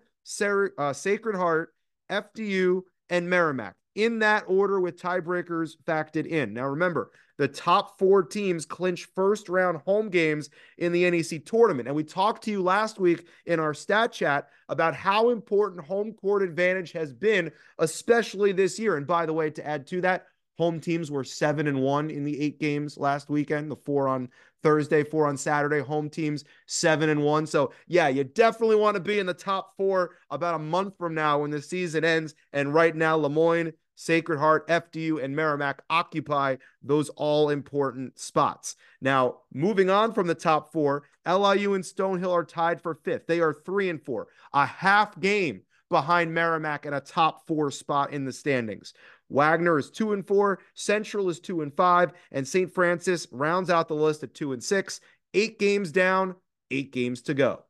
uh, 0.79 0.93
Sacred 0.93 1.37
Heart, 1.37 1.75
FDU, 2.11 2.83
and 3.09 3.31
Merrimack 3.31 3.75
in 3.95 4.21
that 4.21 4.45
order 4.47 4.81
with 4.81 5.01
tiebreakers 5.01 5.73
factored 5.87 6.27
in. 6.27 6.55
Now, 6.55 6.67
remember, 6.69 7.11
the 7.39 7.49
top 7.49 7.99
four 7.99 8.23
teams 8.23 8.67
clinch 8.67 9.09
first 9.15 9.49
round 9.49 9.81
home 9.87 10.11
games 10.11 10.51
in 10.77 10.93
the 10.93 11.09
NEC 11.11 11.45
tournament. 11.47 11.89
And 11.89 11.97
we 11.97 12.05
talked 12.05 12.45
to 12.45 12.51
you 12.51 12.63
last 12.63 12.99
week 12.99 13.27
in 13.47 13.61
our 13.61 13.73
stat 13.73 14.13
chat 14.13 14.49
about 14.69 14.95
how 14.95 15.31
important 15.31 15.87
home 15.87 16.13
court 16.13 16.43
advantage 16.43 16.93
has 16.93 17.13
been, 17.13 17.51
especially 17.79 18.53
this 18.53 18.79
year. 18.79 18.97
And 18.97 19.07
by 19.07 19.25
the 19.25 19.33
way, 19.33 19.51
to 19.51 19.67
add 19.67 19.87
to 19.87 20.01
that, 20.03 20.27
home 20.59 20.81
teams 20.81 21.11
were 21.11 21.25
seven 21.25 21.69
and 21.69 21.81
one 21.81 22.11
in 22.11 22.25
the 22.25 22.41
eight 22.41 22.59
games 22.59 22.99
last 22.99 23.31
weekend, 23.31 23.71
the 23.71 23.77
four 23.77 24.09
on 24.09 24.29
Thursday, 24.65 25.05
four 25.05 25.29
on 25.29 25.37
Saturday. 25.37 25.79
Home 25.79 26.11
teams 26.11 26.45
seven 26.67 27.09
and 27.09 27.23
one. 27.23 27.47
So 27.47 27.73
yeah, 27.87 28.09
you 28.09 28.25
definitely 28.25 28.77
want 28.77 28.97
to 28.97 29.01
be 29.01 29.21
in 29.21 29.27
the 29.27 29.35
top 29.35 29.77
four 29.77 30.17
about 30.31 30.57
a 30.57 30.59
month 30.59 30.99
from 30.99 31.15
now 31.15 31.39
when 31.39 31.51
the 31.51 31.63
season 31.63 32.05
ends. 32.05 32.35
And 32.53 32.75
right 32.75 32.95
now, 32.95 33.17
Le 33.17 33.29
Moyne 33.29 33.73
Sacred 34.01 34.39
Heart, 34.39 34.69
FDU, 34.69 35.21
and 35.21 35.35
Merrimack 35.35 35.83
occupy 35.91 36.55
those 36.85 37.09
all 37.17 37.51
important 37.51 38.17
spots. 38.17 38.77
Now, 39.01 39.39
moving 39.53 39.91
on 39.91 40.13
from 40.13 40.29
the 40.29 40.37
top 40.37 40.73
four, 40.73 41.03
LIU 41.27 41.75
and 41.75 41.83
Stonehill 41.83 42.33
are 42.33 42.45
tied 42.45 42.81
for 42.81 42.95
fifth. 42.95 43.27
They 43.27 43.41
are 43.41 43.53
three 43.53 43.91
and 43.91 44.01
four, 44.01 44.29
a 44.53 44.65
half 44.65 45.19
game 45.19 45.63
behind 45.91 46.33
Merrimack 46.33 46.87
at 46.87 46.95
a 46.95 47.01
top 47.01 47.45
four 47.49 47.73
spot 47.73 48.13
in 48.13 48.25
the 48.25 48.33
standings. 48.33 48.95
Wagner 49.31 49.81
is 49.81 49.91
two 49.91 50.13
and 50.13 50.25
four, 50.25 50.61
Central 50.75 51.29
is 51.29 51.41
two 51.41 51.63
and 51.63 51.75
five, 51.75 52.13
and 52.31 52.47
St. 52.47 52.73
Francis 52.73 53.27
rounds 53.33 53.69
out 53.69 53.89
the 53.89 53.95
list 53.95 54.23
at 54.23 54.33
two 54.33 54.53
and 54.53 54.63
six. 54.63 55.01
Eight 55.35 55.59
games 55.59 55.91
down, 55.91 56.37
eight 56.71 56.93
games 56.93 57.21
to 57.23 57.35
go. 57.35 57.65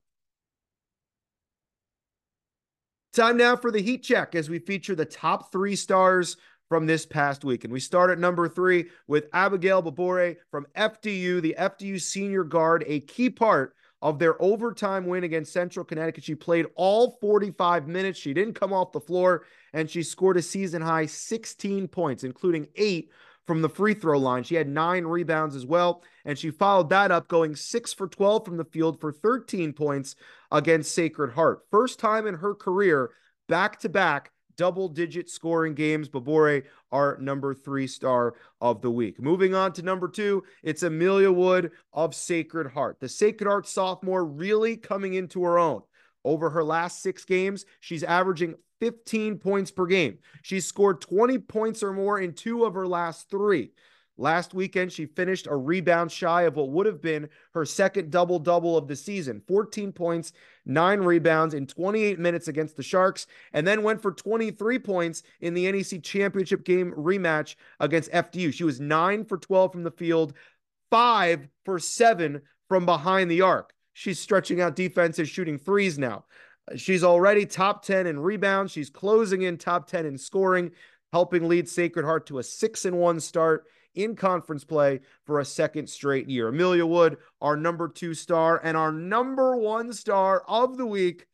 Time 3.19 3.37
now 3.37 3.57
for 3.57 3.73
the 3.73 3.83
heat 3.83 4.05
check 4.05 4.37
as 4.37 4.49
we 4.49 4.61
feature 4.61 4.95
the 4.95 5.05
top 5.05 5.51
three 5.51 5.75
stars 5.75 6.37
from 6.69 6.87
this 6.87 7.05
past 7.05 7.45
week. 7.45 7.65
And 7.65 7.73
we 7.73 7.81
start 7.81 8.11
at 8.11 8.21
number 8.21 8.49
three 8.49 8.91
with 9.09 9.27
Abigail 9.33 9.83
Babore 9.83 10.37
from 10.53 10.69
FDU, 10.77 11.43
the 11.43 11.57
FDU 11.59 12.01
senior 12.01 12.45
guard, 12.45 12.85
a 12.87 13.01
key 13.01 13.29
part 13.29 13.75
of 14.03 14.21
their 14.21 14.41
overtime 14.41 15.05
win 15.05 15.25
against 15.25 15.53
Central 15.53 15.85
Connecticut. 15.85 16.23
She 16.23 16.37
played 16.37 16.67
all 16.77 17.19
45 17.21 17.89
minutes. 17.89 18.21
She 18.21 18.33
didn't 18.33 18.55
come 18.55 18.73
off 18.73 18.93
the 18.93 19.01
floor, 19.01 19.47
and 19.73 19.91
she 19.91 20.05
scored 20.05 20.37
a 20.37 20.43
season 20.43 20.81
high 20.81 21.07
16 21.07 21.89
points, 21.89 22.23
including 22.23 22.69
eight 22.77 23.11
from 23.49 23.63
the 23.63 23.69
free 23.69 23.95
throw 23.95 24.17
line. 24.17 24.45
She 24.45 24.55
had 24.55 24.69
nine 24.69 25.05
rebounds 25.05 25.57
as 25.57 25.67
well, 25.67 26.05
and 26.29 26.39
she 26.39 26.51
followed 26.51 26.91
that 26.91 27.11
up 27.11 27.27
going 27.27 27.57
six 27.57 27.95
for 27.95 28.07
12 28.07 28.45
from 28.45 28.59
the 28.59 28.65
field 28.67 29.01
for 29.01 29.11
13 29.11 29.73
points 29.73 30.15
against 30.53 30.95
Sacred 30.95 31.33
Heart. 31.33 31.63
First 31.71 31.99
time 31.99 32.27
in 32.27 32.35
her 32.35 32.55
career, 32.55 33.13
back 33.49 33.81
to 33.81 33.89
back 33.89 34.31
double 34.59 34.91
digit 34.91 35.31
scoring 35.31 35.75
games. 35.75 36.11
Babore, 36.11 36.65
our 36.93 37.17
number 37.19 37.55
three 37.55 37.87
star 37.87 38.35
of 38.61 38.83
the 38.83 38.91
week. 38.91 39.19
Moving 39.19 39.55
on 39.55 39.73
to 39.73 39.83
number 39.83 40.07
two, 40.07 40.45
it's 40.63 40.83
Amelia 40.83 41.33
Wood 41.33 41.71
of 41.95 42.15
Sacred 42.15 42.73
Heart. 42.73 43.01
The 43.01 43.09
Sacred 43.09 43.49
Heart 43.49 43.67
sophomore 43.67 44.27
really 44.27 44.77
coming 44.77 45.15
into 45.15 45.43
her 45.45 45.59
own. 45.59 45.81
Over 46.27 46.51
her 46.51 46.63
last 46.63 47.03
six 47.03 47.25
games, 47.25 47.65
she's 47.81 48.03
averaging 48.03 48.57
15 48.81 49.39
points 49.39 49.71
per 49.71 49.87
game. 49.87 50.19
She's 50.43 50.67
scored 50.67 51.01
20 51.01 51.39
points 51.39 51.83
or 51.83 51.95
more 51.95 52.21
in 52.21 52.35
two 52.35 52.67
of 52.67 52.75
her 52.75 52.87
last 52.87 53.31
three. 53.31 53.71
Last 54.21 54.53
weekend, 54.53 54.93
she 54.93 55.07
finished 55.07 55.47
a 55.47 55.57
rebound 55.57 56.11
shy 56.11 56.43
of 56.43 56.57
what 56.57 56.71
would 56.71 56.87
have 56.87 57.01
been 57.01 57.29
her 57.55 57.65
second 57.65 58.11
double 58.11 58.41
double 58.41 58.77
of 58.77 58.89
the 58.89 58.97
season 58.97 59.41
14 59.47 59.93
points, 59.93 60.33
nine 60.67 60.99
rebounds 60.99 61.55
in 61.55 61.69
28 61.69 62.19
minutes 62.19 62.49
against 62.49 62.77
the 62.77 62.83
Sharks, 62.83 63.29
and 63.53 63.65
then 63.65 63.85
went 63.85 64.03
for 64.03 64.11
23 64.11 64.81
points 64.81 65.23
in 65.41 65.55
the 65.55 65.71
NEC 65.71 66.03
championship 66.03 66.65
game 66.65 66.93
rematch 66.97 67.55
against 67.79 68.11
FDU. 68.11 68.53
She 68.53 68.65
was 68.65 68.81
nine 68.81 69.25
for 69.25 69.39
12 69.39 69.71
from 69.71 69.85
the 69.85 69.93
field, 69.93 70.35
five 70.91 71.47
for 71.65 71.79
seven 71.79 72.43
from 72.69 72.87
behind 72.87 73.31
the 73.31 73.43
arc. 73.43 73.73
She's 73.93 74.19
stretching 74.19 74.61
out 74.61 74.75
defenses, 74.75 75.29
shooting 75.29 75.59
threes 75.59 75.97
now. 75.97 76.25
She's 76.75 77.05
already 77.05 77.47
top 77.47 77.85
10 77.85 78.09
in 78.09 78.19
rebounds. 78.19 78.73
She's 78.73 78.91
closing 78.91 79.43
in 79.43 79.59
top 79.59 79.87
10 79.87 80.07
in 80.07 80.19
scoring, 80.19 80.73
helping 81.13 81.49
lead 81.49 81.69
Sacred 81.69 82.05
Heart 82.05 82.27
to 82.27 82.41
a 82.41 82.43
6 82.43 82.85
and 82.85 82.99
1 82.99 83.21
start 83.21 83.67
in 83.99 84.15
conference 84.15 84.65
play 84.65 85.01
for 85.27 85.41
a 85.41 85.45
second 85.45 85.89
straight 85.89 86.29
year. 86.29 86.49
Amelia 86.49 86.87
Wood, 86.87 87.19
our 87.41 87.57
number 87.57 87.89
two 87.89 88.15
star, 88.15 88.61
and 88.63 88.77
our 88.77 88.93
number 88.93 89.57
one 89.57 89.93
star 89.93 90.45
of 90.47 90.77
the 90.77 90.87
week. 90.87 91.27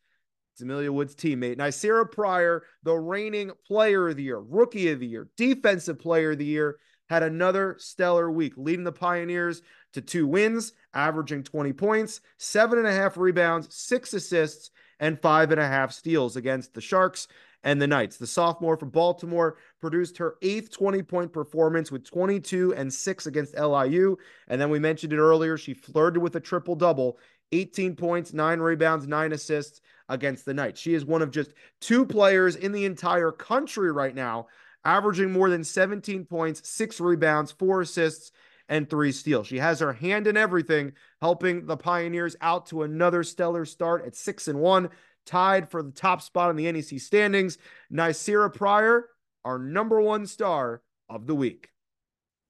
It's 0.53 0.61
Amelia 0.61 0.91
Wood's 0.91 1.15
teammate, 1.15 1.57
Ny'Ceara 1.57 2.11
Pryor, 2.11 2.63
the 2.83 2.95
reigning 2.95 3.51
player 3.67 4.09
of 4.09 4.15
the 4.15 4.23
year, 4.23 4.39
rookie 4.39 4.89
of 4.89 4.99
the 4.99 5.07
year, 5.07 5.27
defensive 5.37 5.99
player 5.99 6.31
of 6.31 6.37
the 6.37 6.45
year, 6.45 6.77
had 7.07 7.23
another 7.23 7.75
stellar 7.77 8.31
week, 8.31 8.53
leading 8.57 8.85
the 8.85 8.91
Pioneers 8.91 9.61
to 9.93 10.01
two 10.01 10.25
wins, 10.25 10.73
averaging 10.93 11.43
20 11.43 11.73
points, 11.73 12.21
seven 12.37 12.79
and 12.79 12.87
a 12.87 12.91
half 12.91 13.17
rebounds, 13.17 13.67
six 13.75 14.13
assists, 14.13 14.71
and 14.99 15.21
five 15.21 15.51
and 15.51 15.59
a 15.59 15.67
half 15.67 15.91
steals 15.91 16.35
against 16.35 16.73
the 16.73 16.81
Sharks 16.81 17.27
and 17.63 17.81
the 17.81 17.87
Knights. 17.87 18.17
The 18.17 18.27
sophomore 18.27 18.77
from 18.77 18.89
Baltimore 18.89 19.57
produced 19.85 20.17
her 20.17 20.35
eighth 20.41 20.71
20 20.71 21.03
point 21.03 21.31
performance 21.31 21.91
with 21.91 22.03
22 22.03 22.73
and 22.73 22.91
6 22.91 23.27
against 23.27 23.55
LIU. 23.55 24.17
And 24.47 24.59
then 24.59 24.71
we 24.71 24.79
mentioned 24.79 25.13
it 25.13 25.19
earlier. 25.19 25.59
She 25.59 25.75
flirted 25.75 26.23
with 26.23 26.35
a 26.35 26.39
triple 26.39 26.75
double 26.75 27.19
18 27.51 27.95
points, 27.95 28.33
nine 28.33 28.59
rebounds, 28.59 29.05
nine 29.05 29.31
assists 29.31 29.81
against 30.09 30.43
the 30.43 30.55
Knights. 30.55 30.81
She 30.81 30.95
is 30.95 31.05
one 31.05 31.21
of 31.21 31.29
just 31.29 31.53
two 31.81 32.03
players 32.03 32.55
in 32.55 32.71
the 32.71 32.85
entire 32.85 33.31
country 33.31 33.91
right 33.91 34.15
now, 34.15 34.47
averaging 34.83 35.31
more 35.31 35.51
than 35.51 35.63
17 35.63 36.25
points, 36.25 36.67
six 36.67 36.99
rebounds, 36.99 37.51
four 37.51 37.81
assists, 37.81 38.31
and 38.67 38.89
three 38.89 39.11
steals. 39.11 39.45
She 39.45 39.59
has 39.59 39.79
her 39.81 39.93
hand 39.93 40.25
in 40.25 40.35
everything, 40.35 40.93
helping 41.21 41.67
the 41.67 41.77
Pioneers 41.77 42.35
out 42.41 42.65
to 42.67 42.81
another 42.81 43.21
stellar 43.21 43.65
start 43.65 44.03
at 44.03 44.15
six 44.15 44.47
and 44.47 44.59
one 44.59 44.89
tied 45.27 45.69
for 45.69 45.83
the 45.83 45.91
top 45.91 46.23
spot 46.23 46.49
in 46.49 46.55
the 46.55 46.71
NEC 46.71 46.99
standings. 46.99 47.57
Ny'Ceara 47.91 48.53
Pryor, 48.53 49.09
our 49.45 49.59
number 49.59 50.01
one 50.01 50.25
star 50.25 50.81
of 51.07 51.27
the 51.27 51.35
week. 51.35 51.69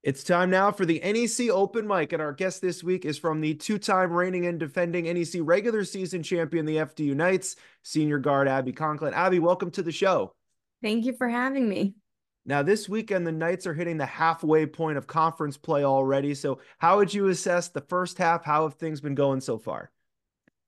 It's 0.01 0.23
time 0.23 0.49
now 0.49 0.71
for 0.71 0.85
the 0.85 1.01
NEC 1.03 1.49
Open 1.49 1.87
Mic, 1.87 2.13
and 2.13 2.21
our 2.21 2.31
guest 2.31 2.61
this 2.61 2.83
week 2.83 3.05
is 3.05 3.17
from 3.17 3.41
the 3.41 3.55
two-time 3.55 4.13
reigning 4.13 4.45
and 4.45 4.59
defending 4.59 5.05
NEC 5.05 5.41
regular 5.41 5.83
season 5.83 6.23
champion, 6.23 6.65
the 6.65 6.77
FDU 6.77 7.15
Knights, 7.15 7.55
senior 7.83 8.19
guard 8.19 8.47
Abby 8.47 8.71
Conklin. 8.71 9.13
Abby, 9.13 9.39
welcome 9.39 9.71
to 9.71 9.83
the 9.83 9.91
show. 9.91 10.33
Thank 10.81 11.05
you 11.05 11.13
for 11.13 11.27
having 11.27 11.67
me. 11.67 11.95
Now, 12.45 12.61
this 12.61 12.87
weekend, 12.87 13.25
the 13.25 13.31
Knights 13.31 13.65
are 13.65 13.73
hitting 13.73 13.97
the 13.97 14.05
halfway 14.05 14.67
point 14.67 14.99
of 14.99 15.07
conference 15.07 15.57
play 15.57 15.83
already. 15.83 16.35
So, 16.35 16.59
how 16.77 16.97
would 16.97 17.11
you 17.11 17.27
assess 17.27 17.69
the 17.69 17.81
first 17.81 18.19
half? 18.19 18.45
How 18.45 18.63
have 18.63 18.75
things 18.75 19.01
been 19.01 19.15
going 19.15 19.41
so 19.41 19.57
far? 19.57 19.91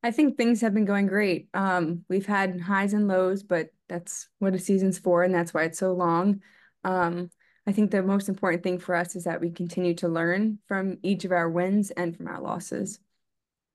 I 0.02 0.10
think 0.10 0.36
things 0.36 0.62
have 0.62 0.74
been 0.74 0.86
going 0.86 1.06
great. 1.06 1.50
Um, 1.54 2.04
we've 2.10 2.26
had 2.26 2.60
highs 2.60 2.94
and 2.94 3.08
lows, 3.08 3.44
but 3.44 3.70
that's 3.88 4.30
what 4.40 4.54
a 4.54 4.60
season's 4.60 5.00
for, 5.00 5.24
and 5.24 5.34
that's 5.34 5.54
why 5.54 5.64
it's 5.64 5.80
so 5.80 5.94
long. 5.94 6.42
Um, 6.84 7.30
I 7.66 7.74
think 7.74 7.92
the 7.92 8.02
most 8.02 8.30
important 8.30 8.64
thing 8.64 8.80
for 8.80 8.96
us 8.96 9.16
is 9.16 9.26
that 9.26 9.42
we 9.42 9.52
continue 9.52 9.94
to 9.96 10.08
learn 10.08 10.60
from 10.68 10.98
each 11.04 11.26
of 11.26 11.32
our 11.32 11.50
wins 11.50 11.92
and 11.92 12.16
from 12.16 12.28
our 12.28 12.40
losses. 12.42 13.00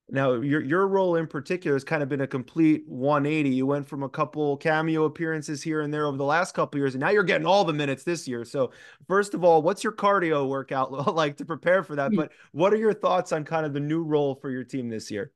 Now, 0.08 0.32
your 0.34 0.60
your 0.60 0.88
role 0.88 1.16
in 1.16 1.26
particular 1.26 1.74
has 1.74 1.84
kind 1.84 2.02
of 2.02 2.08
been 2.08 2.20
a 2.20 2.26
complete 2.26 2.84
180. 2.86 3.48
You 3.48 3.66
went 3.66 3.88
from 3.88 4.02
a 4.02 4.08
couple 4.08 4.56
cameo 4.56 5.04
appearances 5.04 5.62
here 5.62 5.80
and 5.80 5.92
there 5.92 6.06
over 6.06 6.16
the 6.16 6.24
last 6.24 6.54
couple 6.54 6.78
years, 6.78 6.94
and 6.94 7.00
now 7.00 7.10
you're 7.10 7.22
getting 7.22 7.46
all 7.46 7.64
the 7.64 7.72
minutes 7.72 8.02
this 8.04 8.26
year. 8.28 8.44
So, 8.44 8.72
first 9.06 9.32
of 9.32 9.44
all, 9.44 9.62
what's 9.62 9.84
your 9.84 9.92
cardio 9.92 10.48
workout 10.48 10.92
like 11.14 11.36
to 11.38 11.44
prepare 11.44 11.82
for 11.82 11.96
that? 11.96 12.10
Hmm. 12.10 12.16
But 12.16 12.32
what 12.52 12.72
are 12.72 12.78
your 12.78 12.94
thoughts 12.94 13.32
on 13.32 13.44
kind 13.44 13.64
of 13.64 13.72
the 13.72 13.80
new 13.80 14.02
role 14.02 14.34
for 14.34 14.50
your 14.50 14.64
team 14.64 14.88
this 14.88 15.10
year? 15.10 15.32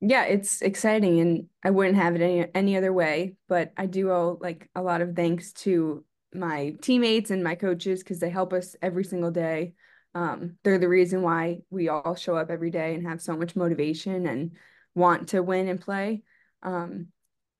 Yeah, 0.00 0.24
it's 0.24 0.62
exciting 0.62 1.20
and 1.20 1.46
I 1.64 1.70
wouldn't 1.70 1.96
have 1.96 2.14
it 2.14 2.20
any 2.20 2.46
any 2.54 2.76
other 2.76 2.92
way, 2.92 3.34
but 3.48 3.72
I 3.76 3.86
do 3.86 4.10
owe 4.10 4.38
like 4.40 4.68
a 4.74 4.82
lot 4.82 5.00
of 5.00 5.16
thanks 5.16 5.52
to 5.64 6.04
my 6.32 6.74
teammates 6.82 7.30
and 7.30 7.42
my 7.42 7.54
coaches 7.54 8.02
because 8.02 8.20
they 8.20 8.30
help 8.30 8.52
us 8.52 8.76
every 8.80 9.04
single 9.04 9.30
day. 9.30 9.74
Um, 10.14 10.56
they're 10.62 10.78
the 10.78 10.88
reason 10.88 11.22
why 11.22 11.60
we 11.70 11.88
all 11.88 12.14
show 12.14 12.36
up 12.36 12.50
every 12.50 12.70
day 12.70 12.94
and 12.94 13.06
have 13.06 13.20
so 13.20 13.36
much 13.36 13.56
motivation 13.56 14.26
and 14.26 14.56
want 14.94 15.28
to 15.28 15.42
win 15.42 15.68
and 15.68 15.80
play. 15.80 16.22
Um, 16.62 17.08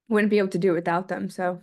wouldn't 0.08 0.30
be 0.30 0.38
able 0.38 0.48
to 0.48 0.58
do 0.58 0.72
it 0.72 0.76
without 0.76 1.08
them. 1.08 1.28
So, 1.30 1.62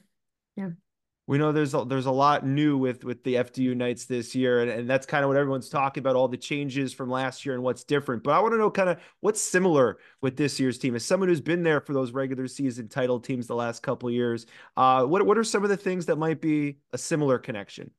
we 1.27 1.39
know 1.39 1.51
there's 1.51 1.73
a, 1.73 1.83
there's 1.85 2.05
a 2.05 2.11
lot 2.11 2.45
new 2.45 2.77
with 2.77 3.03
with 3.03 3.23
the 3.23 3.35
FDU 3.35 3.75
Knights 3.75 4.05
this 4.05 4.35
year, 4.35 4.61
and, 4.61 4.69
and 4.69 4.89
that's 4.89 5.07
kind 5.07 5.23
of 5.23 5.29
what 5.29 5.37
everyone's 5.37 5.69
talking 5.69 6.01
about, 6.01 6.15
all 6.15 6.27
the 6.27 6.37
changes 6.37 6.93
from 6.93 7.09
last 7.09 7.45
year 7.45 7.55
and 7.55 7.63
what's 7.63 7.83
different. 7.83 8.23
But 8.23 8.31
I 8.31 8.39
want 8.39 8.53
to 8.53 8.57
know 8.59 8.69
kind 8.69 8.89
of 8.89 8.99
what's 9.21 9.41
similar 9.41 9.97
with 10.21 10.37
this 10.37 10.59
year's 10.59 10.77
team. 10.77 10.95
As 10.95 11.03
someone 11.03 11.29
who's 11.29 11.41
been 11.41 11.63
there 11.63 11.81
for 11.81 11.93
those 11.93 12.11
regular 12.11 12.47
season 12.47 12.87
title 12.87 13.19
teams 13.19 13.47
the 13.47 13.55
last 13.55 13.81
couple 13.81 14.11
years, 14.11 14.45
uh, 14.77 15.03
what 15.05 15.25
what 15.25 15.37
are 15.37 15.43
some 15.43 15.63
of 15.63 15.69
the 15.69 15.77
things 15.77 16.05
that 16.05 16.17
might 16.17 16.41
be 16.41 16.77
a 16.93 16.97
similar 16.97 17.39
connection? 17.39 17.89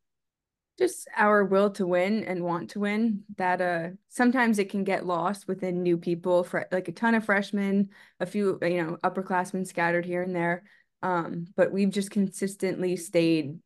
Just 0.78 1.08
our 1.16 1.42
will 1.44 1.70
to 1.70 1.86
win 1.86 2.22
and 2.24 2.44
want 2.44 2.70
to 2.70 2.80
win. 2.80 3.24
That 3.38 3.60
uh, 3.60 3.88
sometimes 4.08 4.60
it 4.60 4.70
can 4.70 4.84
get 4.84 5.04
lost 5.04 5.48
within 5.48 5.82
new 5.82 5.96
people, 5.96 6.44
for 6.44 6.68
like 6.70 6.86
a 6.86 6.92
ton 6.92 7.16
of 7.16 7.24
freshmen, 7.24 7.88
a 8.20 8.26
few 8.26 8.60
you 8.62 8.84
know 8.84 8.98
upperclassmen 9.02 9.66
scattered 9.66 10.04
here 10.04 10.22
and 10.22 10.36
there 10.36 10.62
Um, 11.02 11.46
but 11.56 11.72
we've 11.72 11.90
just 11.90 12.10
consistently 12.10 12.96
stayed 12.96 13.58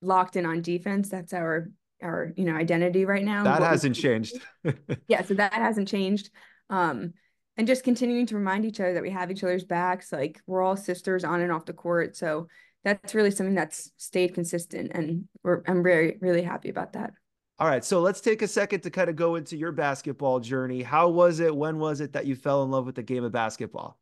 locked 0.00 0.36
in 0.36 0.46
on 0.46 0.62
defense. 0.62 1.08
That's 1.08 1.32
our 1.32 1.70
our 2.02 2.32
you 2.36 2.44
know 2.44 2.54
identity 2.54 3.04
right 3.04 3.24
now. 3.24 3.44
That 3.44 3.62
hasn't 3.62 3.96
changed. 3.96 4.38
yeah, 5.08 5.22
so 5.22 5.34
that 5.34 5.52
hasn't 5.54 5.88
changed. 5.88 6.30
Um, 6.70 7.14
and 7.56 7.66
just 7.66 7.84
continuing 7.84 8.26
to 8.26 8.36
remind 8.36 8.64
each 8.64 8.80
other 8.80 8.94
that 8.94 9.02
we 9.02 9.10
have 9.10 9.30
each 9.30 9.44
other's 9.44 9.64
backs. 9.64 10.12
Like 10.12 10.40
we're 10.46 10.62
all 10.62 10.76
sisters 10.76 11.24
on 11.24 11.40
and 11.40 11.52
off 11.52 11.66
the 11.66 11.72
court. 11.72 12.16
So 12.16 12.48
that's 12.82 13.14
really 13.14 13.30
something 13.30 13.54
that's 13.54 13.90
stayed 13.96 14.34
consistent, 14.34 14.92
and 14.94 15.28
we're 15.42 15.62
I'm 15.66 15.82
very 15.82 16.18
really 16.20 16.42
happy 16.42 16.68
about 16.68 16.92
that. 16.94 17.14
All 17.58 17.68
right, 17.68 17.84
so 17.84 18.00
let's 18.00 18.20
take 18.20 18.42
a 18.42 18.48
second 18.48 18.80
to 18.80 18.90
kind 18.90 19.08
of 19.08 19.14
go 19.14 19.36
into 19.36 19.56
your 19.56 19.70
basketball 19.70 20.40
journey. 20.40 20.82
How 20.82 21.08
was 21.08 21.38
it? 21.38 21.54
When 21.54 21.78
was 21.78 22.00
it 22.00 22.12
that 22.14 22.26
you 22.26 22.34
fell 22.34 22.64
in 22.64 22.70
love 22.70 22.84
with 22.84 22.96
the 22.96 23.02
game 23.02 23.22
of 23.22 23.30
basketball? 23.30 23.96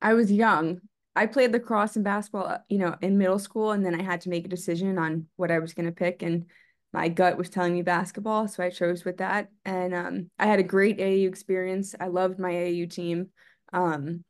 I 0.00 0.14
was 0.14 0.30
young. 0.30 0.80
I 1.14 1.26
played 1.26 1.52
lacrosse 1.52 1.96
and 1.96 2.04
basketball, 2.04 2.46
uh, 2.46 2.58
you 2.68 2.78
know, 2.78 2.96
in 3.00 3.16
middle 3.16 3.38
school, 3.38 3.72
and 3.72 3.84
then 3.84 3.98
I 3.98 4.02
had 4.02 4.20
to 4.22 4.28
make 4.28 4.44
a 4.44 4.50
decision 4.50 4.98
on 4.98 5.26
what 5.36 5.50
I 5.50 5.58
was 5.58 5.72
going 5.72 5.86
to 5.86 5.92
pick, 5.92 6.22
and 6.22 6.46
my 6.92 7.08
gut 7.08 7.36
was 7.36 7.50
telling 7.50 7.74
me 7.74 7.82
basketball, 7.82 8.48
so 8.48 8.62
I 8.62 8.70
chose 8.70 9.04
with 9.04 9.18
that. 9.18 9.50
And 9.64 9.94
um, 9.94 10.30
I 10.38 10.46
had 10.46 10.60
a 10.60 10.64
great 10.64 10.98
AAU 10.98 11.28
experience. 11.28 11.94
I 11.98 12.06
loved 12.08 12.38
my 12.38 12.50
AAU 12.50 12.90
team. 12.90 13.28
Um, 13.72 14.24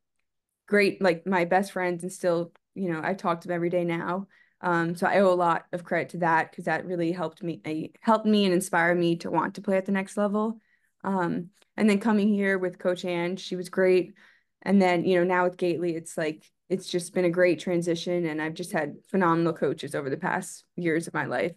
great, 0.66 1.02
like 1.02 1.26
my 1.26 1.44
best 1.44 1.72
friends, 1.72 2.02
and 2.02 2.12
still, 2.12 2.52
you 2.74 2.90
know, 2.90 3.00
I 3.02 3.14
talk 3.14 3.40
to 3.40 3.48
them 3.48 3.54
every 3.54 3.70
day 3.70 3.84
now. 3.84 4.26
Um, 4.60 4.96
so 4.96 5.06
I 5.06 5.20
owe 5.20 5.32
a 5.32 5.34
lot 5.34 5.66
of 5.72 5.84
credit 5.84 6.10
to 6.10 6.18
that 6.18 6.50
because 6.50 6.64
that 6.64 6.86
really 6.86 7.12
helped 7.12 7.42
me, 7.42 7.92
helped 8.00 8.26
me 8.26 8.44
and 8.44 8.54
inspired 8.54 8.98
me 8.98 9.16
to 9.16 9.30
want 9.30 9.54
to 9.56 9.62
play 9.62 9.76
at 9.76 9.86
the 9.86 9.92
next 9.92 10.16
level. 10.16 10.58
Um, 11.04 11.50
and 11.76 11.88
then 11.88 12.00
coming 12.00 12.28
here 12.28 12.58
with 12.58 12.78
Coach 12.78 13.04
Ann, 13.04 13.36
she 13.36 13.54
was 13.54 13.68
great. 13.68 14.14
And 14.66 14.82
then, 14.82 15.04
you 15.04 15.16
know, 15.16 15.24
now 15.24 15.44
with 15.44 15.56
Gately, 15.56 15.94
it's 15.94 16.18
like 16.18 16.42
it's 16.68 16.88
just 16.88 17.14
been 17.14 17.24
a 17.24 17.30
great 17.30 17.60
transition 17.60 18.26
and 18.26 18.42
I've 18.42 18.54
just 18.54 18.72
had 18.72 18.96
phenomenal 19.08 19.52
coaches 19.52 19.94
over 19.94 20.10
the 20.10 20.16
past 20.16 20.64
years 20.74 21.06
of 21.06 21.14
my 21.14 21.24
life. 21.24 21.52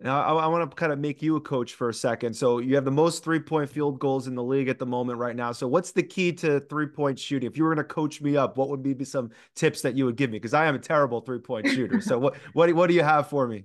Now, 0.00 0.22
I, 0.22 0.44
I 0.44 0.46
want 0.46 0.70
to 0.70 0.76
kind 0.76 0.92
of 0.92 1.00
make 1.00 1.22
you 1.22 1.34
a 1.34 1.40
coach 1.40 1.74
for 1.74 1.88
a 1.88 1.94
second. 1.94 2.34
So, 2.34 2.58
you 2.58 2.76
have 2.76 2.84
the 2.84 2.92
most 2.92 3.24
three 3.24 3.40
point 3.40 3.68
field 3.68 3.98
goals 3.98 4.28
in 4.28 4.36
the 4.36 4.44
league 4.44 4.68
at 4.68 4.78
the 4.78 4.86
moment, 4.86 5.18
right 5.18 5.34
now. 5.34 5.50
So, 5.50 5.66
what's 5.66 5.90
the 5.90 6.02
key 6.02 6.32
to 6.34 6.60
three 6.60 6.86
point 6.86 7.18
shooting? 7.18 7.48
If 7.48 7.56
you 7.56 7.64
were 7.64 7.74
going 7.74 7.86
to 7.86 7.92
coach 7.94 8.20
me 8.20 8.36
up, 8.36 8.56
what 8.56 8.68
would 8.68 8.82
be 8.82 9.04
some 9.04 9.30
tips 9.56 9.82
that 9.82 9.96
you 9.96 10.04
would 10.04 10.16
give 10.16 10.30
me? 10.30 10.36
Because 10.38 10.54
I 10.54 10.66
am 10.66 10.74
a 10.74 10.80
terrible 10.80 11.20
three 11.20 11.38
point 11.38 11.68
shooter. 11.68 12.00
so, 12.00 12.18
what 12.18 12.36
what 12.52 12.72
what 12.74 12.88
do 12.88 12.94
you 12.94 13.02
have 13.02 13.28
for 13.28 13.46
me? 13.48 13.64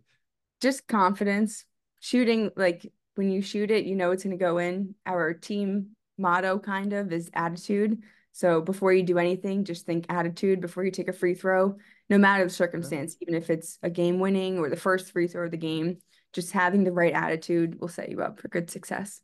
Just 0.61 0.87
confidence. 0.87 1.65
Shooting, 1.99 2.51
like 2.55 2.91
when 3.15 3.31
you 3.31 3.41
shoot 3.41 3.69
it, 3.69 3.85
you 3.85 3.95
know 3.95 4.11
it's 4.11 4.23
going 4.23 4.37
to 4.37 4.43
go 4.43 4.59
in. 4.59 4.95
Our 5.05 5.33
team 5.33 5.95
motto, 6.17 6.57
kind 6.59 6.93
of, 6.93 7.11
is 7.11 7.29
attitude. 7.33 8.01
So 8.39 8.61
before 8.61 8.93
you 8.93 9.03
do 9.03 9.17
anything, 9.17 9.65
just 9.65 9.85
think 9.85 10.05
attitude 10.07 10.61
before 10.61 10.85
you 10.85 10.91
take 10.91 11.09
a 11.09 11.13
free 11.13 11.33
throw, 11.33 11.75
no 12.09 12.17
matter 12.17 12.45
the 12.45 12.49
circumstance, 12.49 13.17
even 13.19 13.35
if 13.35 13.49
it's 13.49 13.77
a 13.83 13.89
game 13.89 14.17
winning 14.17 14.59
or 14.59 14.69
the 14.69 14.77
first 14.77 15.11
free 15.11 15.27
throw 15.27 15.43
of 15.43 15.51
the 15.51 15.57
game, 15.57 15.97
just 16.31 16.53
having 16.53 16.85
the 16.85 16.93
right 16.93 17.11
attitude 17.11 17.81
will 17.81 17.89
set 17.89 18.07
you 18.07 18.21
up 18.21 18.39
for 18.39 18.47
good 18.47 18.69
success. 18.69 19.19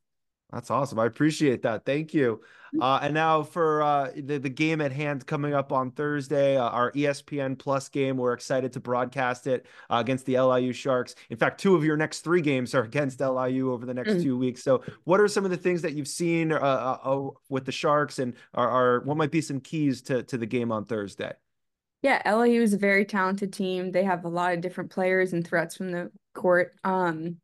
That's 0.51 0.71
awesome. 0.71 0.99
I 0.99 1.05
appreciate 1.05 1.63
that. 1.63 1.85
Thank 1.85 2.13
you. 2.13 2.41
Mm-hmm. 2.75 2.81
Uh, 2.81 2.99
and 3.01 3.13
now 3.13 3.43
for 3.43 3.81
uh, 3.81 4.11
the, 4.15 4.37
the 4.37 4.49
game 4.49 4.79
at 4.79 4.91
hand 4.91 5.25
coming 5.25 5.53
up 5.53 5.71
on 5.71 5.91
Thursday, 5.91 6.57
uh, 6.57 6.69
our 6.69 6.91
ESPN 6.91 7.57
Plus 7.57 7.89
game. 7.89 8.17
We're 8.17 8.33
excited 8.33 8.71
to 8.73 8.79
broadcast 8.79 9.47
it 9.47 9.65
uh, 9.89 9.97
against 9.97 10.25
the 10.25 10.39
LIU 10.39 10.71
Sharks. 10.71 11.15
In 11.29 11.37
fact, 11.37 11.59
two 11.59 11.75
of 11.75 11.83
your 11.83 11.97
next 11.97 12.21
three 12.21 12.41
games 12.41 12.75
are 12.75 12.83
against 12.85 13.19
LIU 13.19 13.71
over 13.71 13.85
the 13.85 13.93
next 13.93 14.11
mm-hmm. 14.11 14.23
two 14.23 14.37
weeks. 14.37 14.63
So, 14.63 14.83
what 15.03 15.19
are 15.19 15.27
some 15.27 15.45
of 15.45 15.51
the 15.51 15.57
things 15.57 15.81
that 15.81 15.93
you've 15.93 16.07
seen 16.07 16.51
uh, 16.51 16.57
uh, 16.59 16.99
oh, 17.03 17.37
with 17.49 17.65
the 17.65 17.71
Sharks, 17.71 18.19
and 18.19 18.33
are, 18.53 18.69
are 18.69 18.99
what 19.01 19.17
might 19.17 19.31
be 19.31 19.41
some 19.41 19.59
keys 19.59 20.01
to 20.03 20.23
to 20.23 20.37
the 20.37 20.45
game 20.45 20.71
on 20.71 20.85
Thursday? 20.85 21.33
Yeah, 22.01 22.21
LIU 22.31 22.61
is 22.61 22.73
a 22.73 22.77
very 22.77 23.03
talented 23.03 23.51
team. 23.51 23.91
They 23.91 24.03
have 24.03 24.25
a 24.25 24.29
lot 24.29 24.53
of 24.53 24.61
different 24.61 24.91
players 24.91 25.33
and 25.33 25.45
threats 25.45 25.75
from 25.75 25.91
the 25.91 26.11
court. 26.35 26.73
Um, 26.83 27.37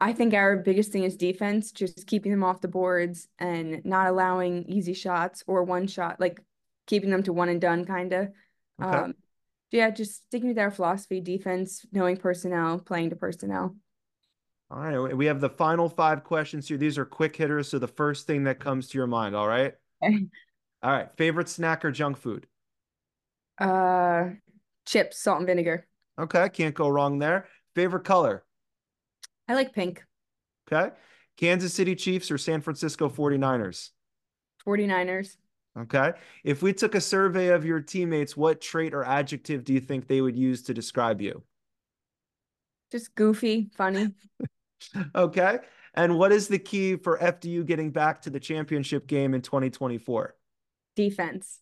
I 0.00 0.14
think 0.14 0.32
our 0.32 0.56
biggest 0.56 0.92
thing 0.92 1.04
is 1.04 1.16
defense, 1.16 1.72
just 1.72 2.06
keeping 2.06 2.32
them 2.32 2.42
off 2.42 2.62
the 2.62 2.68
boards 2.68 3.28
and 3.38 3.84
not 3.84 4.06
allowing 4.06 4.64
easy 4.64 4.94
shots 4.94 5.44
or 5.46 5.62
one 5.62 5.86
shot, 5.86 6.18
like 6.18 6.40
keeping 6.86 7.10
them 7.10 7.22
to 7.24 7.34
one 7.34 7.50
and 7.50 7.60
done 7.60 7.84
kind 7.84 8.12
of. 8.12 8.28
Okay. 8.82 8.96
Um, 8.96 9.14
yeah, 9.70 9.90
just 9.90 10.24
sticking 10.24 10.48
with 10.48 10.58
our 10.58 10.70
philosophy, 10.70 11.20
defense, 11.20 11.84
knowing 11.92 12.16
personnel, 12.16 12.78
playing 12.78 13.10
to 13.10 13.16
personnel. 13.16 13.76
All 14.70 14.78
right. 14.78 15.16
We 15.16 15.26
have 15.26 15.40
the 15.40 15.50
final 15.50 15.88
five 15.88 16.24
questions 16.24 16.66
here. 16.66 16.78
These 16.78 16.96
are 16.96 17.04
quick 17.04 17.36
hitters. 17.36 17.68
So 17.68 17.78
the 17.78 17.86
first 17.86 18.26
thing 18.26 18.44
that 18.44 18.58
comes 18.58 18.88
to 18.88 18.98
your 18.98 19.06
mind. 19.06 19.36
All 19.36 19.48
right. 19.48 19.74
Okay. 20.02 20.26
All 20.82 20.92
right. 20.92 21.08
Favorite 21.16 21.48
snack 21.48 21.84
or 21.84 21.90
junk 21.90 22.16
food? 22.16 22.46
Uh, 23.58 24.30
chips, 24.86 25.18
salt 25.18 25.38
and 25.38 25.46
vinegar. 25.46 25.86
Okay. 26.18 26.48
Can't 26.48 26.74
go 26.74 26.88
wrong 26.88 27.18
there. 27.18 27.48
Favorite 27.74 28.04
color? 28.04 28.44
I 29.50 29.54
like 29.54 29.72
pink. 29.72 30.04
Okay. 30.70 30.94
Kansas 31.36 31.74
City 31.74 31.96
Chiefs 31.96 32.30
or 32.30 32.38
San 32.38 32.60
Francisco 32.60 33.08
49ers? 33.08 33.90
49ers. 34.64 35.34
Okay. 35.76 36.12
If 36.44 36.62
we 36.62 36.72
took 36.72 36.94
a 36.94 37.00
survey 37.00 37.48
of 37.48 37.64
your 37.64 37.80
teammates, 37.80 38.36
what 38.36 38.60
trait 38.60 38.94
or 38.94 39.02
adjective 39.02 39.64
do 39.64 39.72
you 39.72 39.80
think 39.80 40.06
they 40.06 40.20
would 40.20 40.36
use 40.36 40.62
to 40.62 40.74
describe 40.74 41.20
you? 41.20 41.42
Just 42.92 43.12
goofy, 43.16 43.70
funny. 43.76 44.14
okay. 45.16 45.58
And 45.94 46.16
what 46.16 46.30
is 46.30 46.46
the 46.46 46.58
key 46.60 46.94
for 46.94 47.18
FDU 47.18 47.66
getting 47.66 47.90
back 47.90 48.22
to 48.22 48.30
the 48.30 48.38
championship 48.38 49.08
game 49.08 49.34
in 49.34 49.42
2024? 49.42 50.36
Defense. 50.94 51.58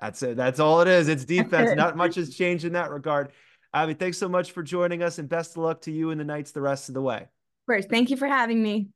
That's 0.00 0.22
it. 0.22 0.36
That's 0.36 0.60
all 0.60 0.80
it 0.80 0.86
is. 0.86 1.08
It's 1.08 1.24
defense. 1.36 1.72
Not 1.74 1.96
much 1.96 2.14
has 2.14 2.36
changed 2.36 2.64
in 2.64 2.74
that 2.74 2.92
regard. 2.92 3.32
Abby, 3.72 3.94
thanks 3.94 4.18
so 4.18 4.28
much 4.28 4.52
for 4.52 4.62
joining 4.62 5.02
us 5.02 5.18
and 5.18 5.28
best 5.28 5.52
of 5.52 5.58
luck 5.58 5.80
to 5.82 5.92
you 5.92 6.10
and 6.10 6.20
the 6.20 6.24
Knights 6.24 6.50
the 6.50 6.60
rest 6.60 6.88
of 6.88 6.94
the 6.94 7.02
way. 7.02 7.18
Of 7.18 7.66
course. 7.66 7.86
Thank 7.86 8.10
you 8.10 8.16
for 8.16 8.26
having 8.26 8.62
me. 8.62 8.88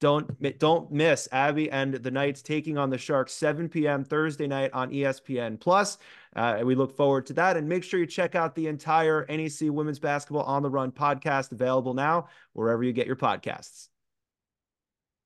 Don't 0.00 0.58
don't 0.58 0.90
miss 0.90 1.28
Abby 1.30 1.70
and 1.70 1.92
the 1.92 2.10
Knights 2.10 2.40
taking 2.40 2.78
on 2.78 2.88
the 2.88 2.96
Sharks 2.96 3.34
7 3.34 3.68
p.m. 3.68 4.02
Thursday 4.02 4.46
night 4.46 4.70
on 4.72 4.90
ESPN 4.90 5.60
Plus. 5.60 5.98
Uh, 6.34 6.60
we 6.64 6.74
look 6.74 6.96
forward 6.96 7.26
to 7.26 7.34
that, 7.34 7.58
and 7.58 7.68
make 7.68 7.84
sure 7.84 8.00
you 8.00 8.06
check 8.06 8.34
out 8.34 8.54
the 8.54 8.66
entire 8.66 9.26
NEC 9.28 9.70
Women's 9.70 9.98
Basketball 9.98 10.44
on 10.44 10.62
the 10.62 10.70
Run 10.70 10.90
podcast 10.90 11.52
available 11.52 11.92
now 11.92 12.28
wherever 12.54 12.82
you 12.82 12.94
get 12.94 13.06
your 13.06 13.16
podcasts. 13.16 13.89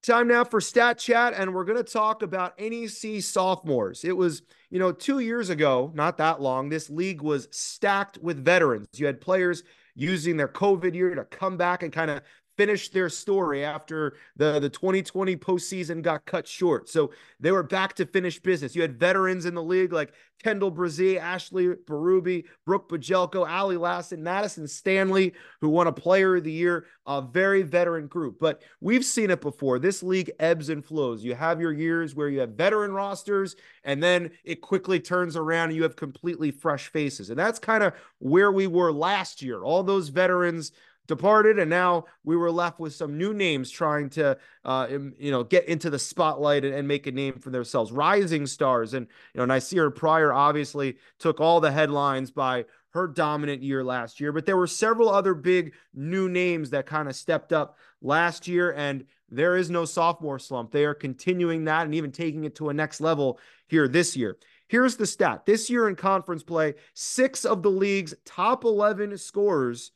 Time 0.05 0.29
now 0.29 0.45
for 0.45 0.61
Stat 0.61 0.99
Chat, 0.99 1.33
and 1.35 1.55
we're 1.55 1.65
going 1.65 1.83
to 1.83 1.93
talk 1.93 2.23
about 2.23 2.59
NEC 2.61 3.23
sophomores. 3.23 4.05
It 4.05 4.15
was, 4.15 4.43
you 4.69 4.79
know, 4.79 4.93
two 4.93 5.21
years 5.21 5.49
ago, 5.49 5.91
not 5.95 6.19
that 6.19 6.43
long, 6.43 6.69
this 6.69 6.91
league 6.91 7.23
was 7.23 7.49
stacked 7.51 8.19
with 8.19 8.45
veterans. 8.45 8.87
You 8.97 9.07
had 9.07 9.19
players 9.19 9.63
using 9.95 10.37
their 10.37 10.49
COVID 10.49 10.95
year 10.95 11.15
to 11.15 11.25
come 11.25 11.57
back 11.57 11.83
and 11.83 11.91
kind 11.91 12.11
of 12.11 12.21
finish 12.57 12.89
their 12.91 13.09
story 13.09 13.65
after 13.65 14.17
the, 14.37 14.61
the 14.61 14.69
2020 14.69 15.37
postseason 15.37 16.03
got 16.03 16.25
cut 16.25 16.47
short. 16.47 16.89
So 16.89 17.11
they 17.41 17.53
were 17.53 17.63
back 17.63 17.95
to 17.95 18.07
finish 18.07 18.39
business. 18.39 18.75
You 18.75 18.83
had 18.83 18.99
veterans 18.99 19.47
in 19.47 19.55
the 19.55 19.63
league 19.63 19.93
like 19.93 20.13
Kendall 20.43 20.71
Brazee, 20.71 21.19
Ashley 21.19 21.69
Berube, 21.69 22.45
Brooke 22.67 22.89
Bajelko, 22.89 23.49
Ali 23.49 23.77
Lasson, 23.77 24.19
Madison 24.19 24.69
Stanley, 24.69 25.33
who 25.61 25.69
won 25.71 25.87
a 25.87 25.93
player 25.93 26.37
of 26.37 26.45
the 26.45 26.53
year, 26.53 26.87
a 27.07 27.23
very 27.23 27.63
veteran 27.63 28.07
group. 28.07 28.39
But 28.39 28.63
we've 28.81 29.05
seen 29.05 29.31
it 29.31 29.41
before. 29.41 29.79
This 29.79 30.03
league 30.03 30.31
ebbs 30.39 30.69
and 30.69 30.85
flows. 30.85 31.25
You 31.25 31.35
have 31.35 31.61
your 31.61 31.73
years 31.73 32.15
where 32.15 32.29
you 32.29 32.41
have 32.41 32.51
veteran 32.51 32.93
rosters, 32.93 33.57
and 33.85 34.03
then 34.03 34.31
it 34.45 34.61
quickly 34.61 35.01
turns 35.01 35.37
around 35.37 35.69
and 35.69 35.77
you 35.77 35.83
have 35.83 35.97
completely 35.97 36.51
fresh 36.51 36.89
faces. 36.89 37.31
And 37.31 37.39
that's 37.39 37.59
kind 37.59 37.83
of 37.83 37.95
where 38.19 38.53
we 38.53 38.67
were 38.67 38.93
last 38.93 39.41
year. 39.41 39.63
All 39.63 39.83
those 39.83 40.09
veterans 40.09 40.73
departed, 41.07 41.59
and 41.59 41.69
now 41.69 42.07
we 42.25 42.37
were 42.37 42.51
left 42.51 42.81
with 42.81 42.95
some 42.95 43.19
new 43.19 43.35
names 43.35 43.71
trying 43.71 44.09
to, 44.11 44.37
uh, 44.65 44.87
you 44.91 45.31
know, 45.31 45.45
get 45.45 45.67
into 45.67 45.91
the 45.91 45.99
spotlight 45.99 46.65
and, 46.65 46.75
and, 46.75 46.89
make 46.89 47.07
a 47.07 47.13
name 47.13 47.39
for 47.39 47.51
themselves. 47.51 47.93
Rising 47.93 48.47
stars, 48.47 48.95
and 48.95 49.07
you 49.35 49.45
know, 49.45 49.55
Ny'Ceara 49.55 49.95
Pryor 49.95 50.33
obviously 50.33 50.97
took 51.19 51.41
all 51.41 51.61
the 51.61 51.73
headlines 51.73 52.31
by 52.31 52.65
her 52.91 53.07
dominant 53.09 53.63
year 53.63 53.83
last 53.83 54.21
year, 54.21 54.33
but 54.33 54.47
there 54.47 54.57
were 54.57 54.67
several 54.67 55.09
other 55.09 55.35
big 55.35 55.75
new 55.93 56.29
names 56.29 56.71
that 56.71 56.87
kind 56.87 57.09
of 57.09 57.17
stepped 57.17 57.53
up 57.53 57.77
last 58.01 58.47
year, 58.47 58.73
and 58.73 59.05
there 59.29 59.57
is 59.57 59.69
no 59.69 59.85
sophomore 59.85 60.39
slump. 60.39 60.71
They 60.71 60.85
are 60.85 60.95
continuing 60.95 61.65
that 61.65 61.85
and 61.85 61.95
even 61.95 62.13
taking 62.13 62.45
it 62.45 62.55
to 62.57 62.69
a 62.69 62.75
next 62.75 63.01
level 63.01 63.41
here 63.67 63.89
this 63.89 64.17
year. 64.17 64.37
Here's 64.69 64.97
the 64.97 65.07
stat 65.07 65.45
this 65.45 65.69
year 65.69 65.89
in 65.89 65.97
conference 65.97 66.43
play, 66.43 66.75
six 66.95 67.45
of 67.45 67.63
the 67.63 67.71
league's 67.71 68.15
top 68.25 68.65
11 68.65 69.19
scorers 69.19 69.91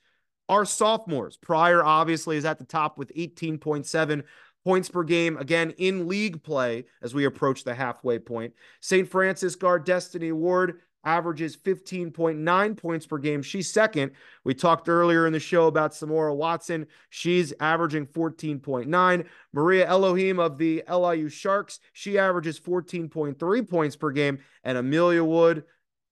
are 0.49 0.65
sophomores. 0.65 1.37
Pryor 1.37 1.85
obviously 1.85 2.37
is 2.37 2.45
at 2.45 2.59
the 2.59 2.65
top 2.65 2.99
with 2.99 3.15
18.7 3.15 4.25
points 4.65 4.89
per 4.89 5.05
game, 5.05 5.37
again 5.37 5.73
in 5.79 6.09
league 6.09 6.43
play 6.43 6.85
as 7.03 7.15
we 7.15 7.25
approach 7.25 7.65
the 7.65 7.75
halfway 7.75 8.19
point. 8.19 8.53
St. 8.81 9.09
Francis 9.09 9.57
guard 9.57 9.85
Destiny 9.85 10.33
Ward, 10.33 10.81
averages 11.05 11.57
15.9 11.57 12.77
points 12.77 13.07
per 13.07 13.19
game. 13.19 13.41
She's 13.41 13.73
second. 13.73 14.13
We 14.45 14.55
talked 14.55 14.89
earlier 14.89 15.27
in 15.27 15.33
the 15.33 15.41
show 15.41 15.67
about 15.67 15.93
Samora 15.93 16.37
Watson. 16.37 16.87
She's 17.09 17.55
averaging 17.61 18.07
14.9. 18.07 19.27
Maria 19.53 19.87
Elohim 19.87 20.39
of 20.39 20.59
the 20.59 20.83
LIU 20.91 21.29
Sharks, 21.29 21.81
she 21.93 22.19
averages 22.19 22.59
14.3 22.61 23.69
points 23.69 23.97
per 23.97 24.11
game. 24.11 24.39
And 24.65 24.77
Amelia 24.77 25.25
Wood, 25.25 25.65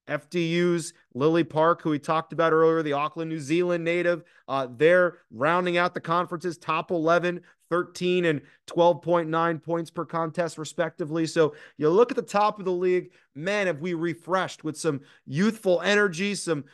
FDU's 0.09 0.93
Lily 1.15 1.45
Park, 1.45 1.83
who 1.83 1.91
we 1.91 1.99
talked 1.99 2.33
about 2.33 2.53
earlier, 2.53 2.83
the 2.83 2.93
Auckland, 2.93 3.31
New 3.31 3.41
Zealand 3.41 3.85
native. 3.85 4.25
Uh, 4.49 4.69
they're 4.77 5.19
rounding 5.31 5.77
out 5.77 5.95
the 5.95 6.01
conference's 6.01 6.59
top 6.59 6.91
11, 6.91 7.41
13 7.71 8.25
and 8.27 8.41
12.9 8.69 9.63
points 9.63 9.91
per 9.91 10.05
contest, 10.05 10.59
respectively. 10.59 11.27
So 11.27 11.55
you 11.77 11.89
look 11.89 12.11
at 12.11 12.17
the 12.17 12.23
top 12.23 12.59
of 12.59 12.65
the 12.65 12.73
league, 12.73 13.11
man, 13.35 13.67
have 13.67 13.81
we 13.81 13.95
refreshed 13.95 14.65
with 14.65 14.77
some 14.77 15.01
youthful 15.27 15.81
energy, 15.81 16.35
some 16.35 16.65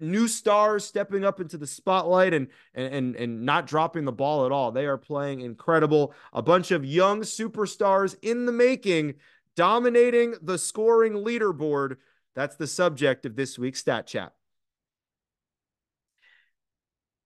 new 0.00 0.28
stars 0.28 0.84
stepping 0.84 1.24
up 1.24 1.40
into 1.40 1.56
the 1.56 1.66
spotlight 1.66 2.34
and 2.34 2.48
and 2.74 3.16
and 3.16 3.42
not 3.42 3.66
dropping 3.66 4.04
the 4.04 4.12
ball 4.12 4.44
at 4.44 4.52
all. 4.52 4.70
They 4.70 4.86
are 4.86 4.98
playing 4.98 5.40
incredible. 5.40 6.14
A 6.32 6.42
bunch 6.42 6.70
of 6.70 6.84
young 6.84 7.22
superstars 7.22 8.14
in 8.22 8.46
the 8.46 8.52
making, 8.52 9.14
dominating 9.54 10.34
the 10.42 10.58
scoring 10.58 11.14
leaderboard 11.14 11.96
that's 12.36 12.54
the 12.54 12.66
subject 12.66 13.26
of 13.26 13.34
this 13.34 13.58
week's 13.58 13.80
Stat 13.80 14.06
Chat. 14.06 14.32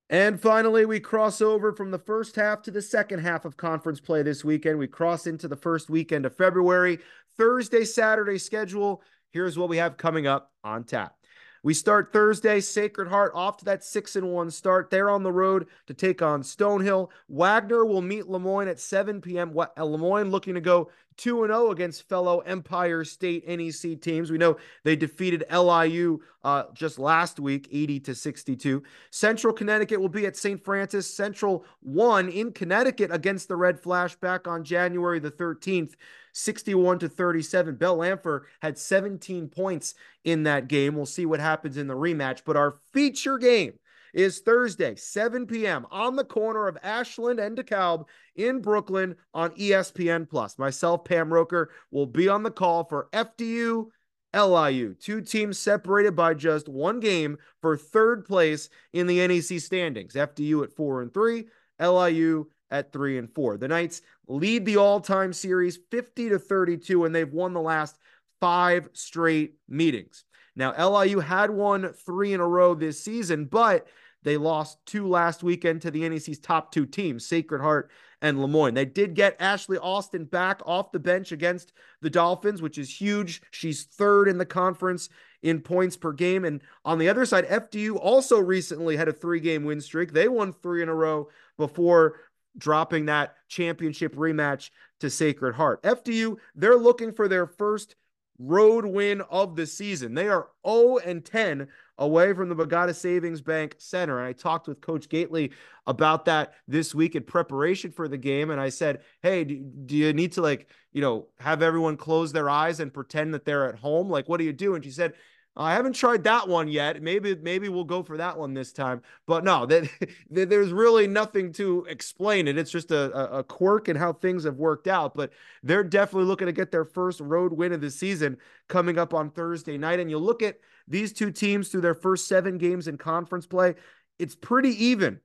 And 0.09 0.41
finally, 0.41 0.87
we 0.87 0.99
cross 0.99 1.41
over 1.41 1.73
from 1.73 1.91
the 1.91 1.99
first 1.99 2.35
half 2.35 2.63
to 2.63 2.71
the 2.71 2.83
second 2.83 3.21
half 3.21 3.45
of 3.45 3.57
conference 3.57 4.01
play 4.01 4.23
this 4.23 4.45
weekend. 4.45 4.79
We 4.79 4.89
cross 4.89 5.27
into 5.27 5.47
the 5.47 5.57
first 5.57 5.91
weekend 5.91 6.27
of 6.27 6.37
February. 6.37 6.99
Thursday, 7.37 7.85
Saturday 7.85 8.39
schedule. 8.39 9.03
Here's 9.31 9.59
what 9.59 9.69
we 9.69 9.77
have 9.77 9.97
coming 9.97 10.27
up 10.27 10.53
on 10.65 10.85
tap. 10.85 11.15
We 11.63 11.75
start 11.75 12.13
Thursday, 12.13 12.61
Sacred 12.61 13.09
Heart 13.09 13.33
off 13.35 13.59
to 13.59 13.67
that 13.67 13.85
6 13.85 14.17
and 14.17 14.33
1 14.33 14.51
start. 14.51 14.91
They're 14.91 15.11
on 15.11 15.23
the 15.23 15.33
road 15.33 15.67
to 15.89 15.95
take 15.95 16.23
on 16.23 16.43
Stonehill. 16.43 17.11
Wagner 17.29 17.85
will 17.85 18.01
meet 18.01 18.27
Le 18.27 18.39
Moyne 18.39 18.69
at 18.69 18.81
7 18.81 19.21
p.m. 19.21 19.55
Le 19.55 19.99
Moyne 19.99 20.31
looking 20.31 20.55
to 20.55 20.61
go 20.61 20.91
2 21.21 21.47
0 21.47 21.71
against 21.71 22.09
fellow 22.09 22.41
Empire 22.41 23.05
State 23.05 23.47
NEC 23.47 24.01
teams. 24.01 24.31
We 24.31 24.39
know 24.39 24.57
they 24.85 24.97
defeated 24.97 25.45
LIU 25.53 26.21
uh, 26.43 26.65
just 26.73 26.99
last 26.99 27.39
week, 27.39 27.69
80 27.71 28.01
to 28.01 28.15
62. 28.15 28.83
Central 29.11 29.53
Connecticut 29.53 30.01
will 30.01 30.09
be 30.09 30.25
at 30.25 30.37
St. 30.37 30.63
Francis. 30.65 31.13
Central 31.13 31.67
won 31.83 32.31
in 32.31 32.53
Connecticut 32.53 33.11
against 33.13 33.49
the 33.49 33.57
Red 33.57 33.79
Flash 33.79 34.17
back 34.17 34.49
on 34.49 34.65
January 34.65 35.19
the 35.19 35.31
13th. 35.31 35.95
61 36.33 37.01
to 37.01 37.09
37. 37.09 37.75
Bell 37.75 37.99
Lamfer 37.99 38.43
had 38.63 38.79
17 38.79 39.49
points 39.49 39.95
in 40.23 40.45
that 40.45 40.69
game. 40.69 40.95
We'll 40.95 41.05
see 41.05 41.27
what 41.27 41.41
happens 41.41 41.77
in 41.77 41.89
the 41.89 41.97
rematch. 41.97 42.43
But 42.45 42.57
our 42.57 42.77
feature 42.93 43.37
game 43.37 43.80
is 44.13 44.41
Thursday, 44.41 44.95
7 44.95 45.47
p.m. 45.47 45.87
on 45.91 46.17
the 46.17 46.25
corner 46.25 46.69
of 46.69 46.79
Ashland 46.83 47.41
and 47.41 47.57
DeKalb 47.57 48.07
in 48.37 48.61
Brooklyn 48.61 49.17
on 49.35 49.51
ESPN 49.51 50.29
Plus. 50.29 50.59
Myself, 50.59 51.05
Pam 51.05 51.33
Roker, 51.33 51.71
will 51.91 52.07
be 52.07 52.29
on 52.29 52.43
the 52.43 52.51
call 52.51 52.85
for 52.85 53.09
FDU. 53.13 53.87
LIU, 54.33 54.95
two 54.95 55.21
teams 55.21 55.59
separated 55.59 56.15
by 56.15 56.35
just 56.35 56.69
one 56.69 57.01
game 57.01 57.37
for 57.61 57.77
third 57.77 58.25
place 58.25 58.69
in 58.93 59.09
the 59.09 59.27
NEC 59.27 59.61
standings. 59.61 60.15
FDU 60.15 60.63
at 60.63 60.73
four 60.73 61.03
and 61.03 61.13
three, 61.13 61.47
LIU 61.81 62.47
at 62.71 62.93
three 62.93 63.19
and 63.19 63.33
four. 63.35 63.57
The 63.57 63.67
Knights 63.67 64.03
lead 64.29 64.65
the 64.65 64.77
all-time 64.77 65.33
series 65.33 65.79
50 65.91 66.29
to 66.29 66.39
32, 66.39 67.05
and 67.05 67.15
they've 67.15 67.33
won 67.33 67.53
the 67.53 67.61
last 67.61 67.99
five 68.41 68.89
straight 68.93 69.55
meetings. 69.69 70.25
Now, 70.57 70.73
LIU 70.73 71.21
had 71.21 71.51
won 71.51 71.93
three 71.93 72.33
in 72.33 72.41
a 72.41 72.47
row 72.47 72.75
this 72.75 73.03
season, 73.03 73.47
but 73.47 73.87
they 74.23 74.37
lost 74.37 74.85
two 74.85 75.09
last 75.09 75.43
weekend 75.43 75.83
to 75.83 75.91
the 75.91 76.07
NEC's 76.09 76.39
top 76.39 76.73
two 76.73 76.85
teams, 76.85 77.27
Sacred 77.27 77.63
Heart 77.63 77.91
and 78.21 78.41
Le 78.41 78.49
Moyne. 78.49 78.75
They 78.75 78.85
did 78.85 79.15
get 79.15 79.41
Ashley 79.41 79.79
Austin 79.79 80.25
back 80.25 80.61
off 80.67 80.93
the 80.93 80.99
bench 80.99 81.33
against 81.33 81.73
the 82.03 82.11
Dolphins, 82.11 82.61
which 82.61 82.77
is 82.77 83.01
huge. 83.01 83.41
She's 83.51 83.85
third 83.85 84.29
in 84.29 84.37
the 84.37 84.45
conference 84.45 85.09
in 85.43 85.61
points 85.61 85.97
per 85.97 86.13
game. 86.13 86.45
And 86.45 86.61
on 86.85 86.99
the 86.99 87.09
other 87.09 87.25
side, 87.25 87.49
FDU 87.49 87.97
also 87.99 88.39
recently 88.39 88.97
had 88.97 89.09
a 89.09 89.13
three 89.13 89.41
game 89.41 89.65
win 89.65 89.81
streak. 89.81 90.13
They 90.13 90.29
won 90.29 90.53
three 90.53 90.83
in 90.83 90.91
a 90.91 90.95
row 90.95 91.29
before 91.57 92.21
dropping 92.59 93.07
that 93.07 93.37
championship 93.49 94.15
rematch 94.17 94.71
to 95.01 95.09
Sacred 95.09 95.55
Heart. 95.55 95.83
FDU, 95.83 96.37
they're 96.55 96.77
looking 96.77 97.13
for 97.13 97.27
their 97.27 97.47
first 97.47 97.97
road 98.41 98.87
win 98.87 99.21
of 99.23 99.55
the 99.55 99.67
season. 99.67 100.15
They 100.15 100.29
are 100.29 100.49
0 100.67 100.99
and 100.99 101.25
10 101.25 101.69
away 101.99 102.33
from 102.33 102.49
the 102.49 102.55
Bogota 102.55 102.93
Savings 102.93 103.43
Bank 103.43 103.75
Center. 103.79 104.19
And 104.19 104.27
I 104.27 104.33
talked 104.33 104.67
with 104.67 104.81
Coach 104.81 105.11
Gately 105.11 105.53
about 105.87 106.25
that 106.25 106.55
this 106.67 106.95
week 106.95 107.15
in 107.15 107.23
preparation 107.23 107.93
for 107.93 108.09
the 108.09 108.17
game. 108.17 108.51
And 108.51 108.61
I 108.61 108.71
said, 108.71 109.03
Hey, 109.23 109.45
do, 109.45 109.59
do, 109.59 109.95
you 109.95 110.13
need 110.15 110.33
to 110.33 110.43
like, 110.43 110.69
you 110.93 111.03
know, 111.03 111.29
have 111.39 111.63
everyone 111.63 111.99
close 111.99 112.33
their 112.33 112.49
eyes 112.49 112.81
and 112.81 112.93
pretend 112.93 113.35
that 113.35 113.45
they're 113.45 113.69
at 113.69 113.79
home? 113.79 114.09
Like, 114.09 114.29
what 114.29 114.39
do 114.39 114.45
you 114.45 114.55
do? 114.55 114.75
And 114.75 114.83
she 114.83 114.91
said, 114.91 115.13
I 115.57 115.75
haven't 115.75 115.95
tried 115.95 116.25
that 116.25 116.49
one 116.49 116.69
yet. 116.69 117.03
Maybe 117.03 117.35
maybe 117.35 117.69
we'll 117.69 117.85
go 117.85 118.03
for 118.03 118.17
that 118.17 118.39
one 118.39 118.55
this 118.55 118.73
time. 118.73 119.03
But 119.27 119.45
no, 119.45 119.67
that, 119.67 119.91
there's 120.31 120.73
really 120.73 121.07
nothing 121.07 121.53
to 121.55 121.85
explain 121.89 122.49
it. 122.49 122.57
It's 122.57 122.71
just 122.71 122.91
a, 122.91 123.39
a 123.39 123.45
quirk 123.45 123.89
and 123.89 123.99
how 123.99 124.13
things 124.13 124.45
have 124.45 124.57
worked 124.57 124.87
out. 124.87 125.15
But 125.15 125.33
they're 125.63 125.85
definitely 125.85 126.29
looking 126.29 126.47
to 126.47 126.53
get 126.53 126.71
their 126.71 126.85
first 126.85 127.21
road 127.21 127.53
win 127.53 127.73
of 127.73 127.81
the 127.81 127.91
season 127.91 128.39
coming 128.69 128.99
up 128.99 129.13
on 129.13 129.31
Thursday 129.31 129.77
night. 129.77 130.01
And 130.01 130.11
you 130.11 130.19
look 130.19 130.43
at 130.43 130.59
these 130.87 131.13
two 131.13 131.31
teams 131.31 131.69
through 131.69 131.83
their 131.83 131.95
first 131.95 132.29
seven 132.29 132.57
games 132.57 132.89
in 132.89 132.97
conference 132.97 133.47
play, 133.47 133.75
it's 134.19 134.37
pretty 134.37 134.85
even. 134.85 135.21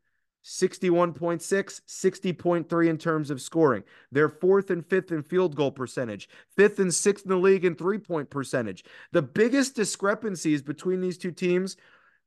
61.6, 0.45 1.81
60.3 1.87 2.87
in 2.87 2.97
terms 2.99 3.31
of 3.31 3.41
scoring. 3.41 3.83
They're 4.11 4.29
fourth 4.29 4.69
and 4.69 4.85
fifth 4.85 5.11
in 5.11 5.23
field 5.23 5.55
goal 5.55 5.71
percentage, 5.71 6.29
fifth 6.55 6.77
and 6.77 6.93
sixth 6.93 7.25
in 7.25 7.31
the 7.31 7.37
league 7.37 7.65
in 7.65 7.73
three 7.73 7.97
point 7.97 8.29
percentage. 8.29 8.85
The 9.11 9.23
biggest 9.23 9.75
discrepancies 9.75 10.61
between 10.61 11.01
these 11.01 11.17
two 11.17 11.31
teams 11.31 11.77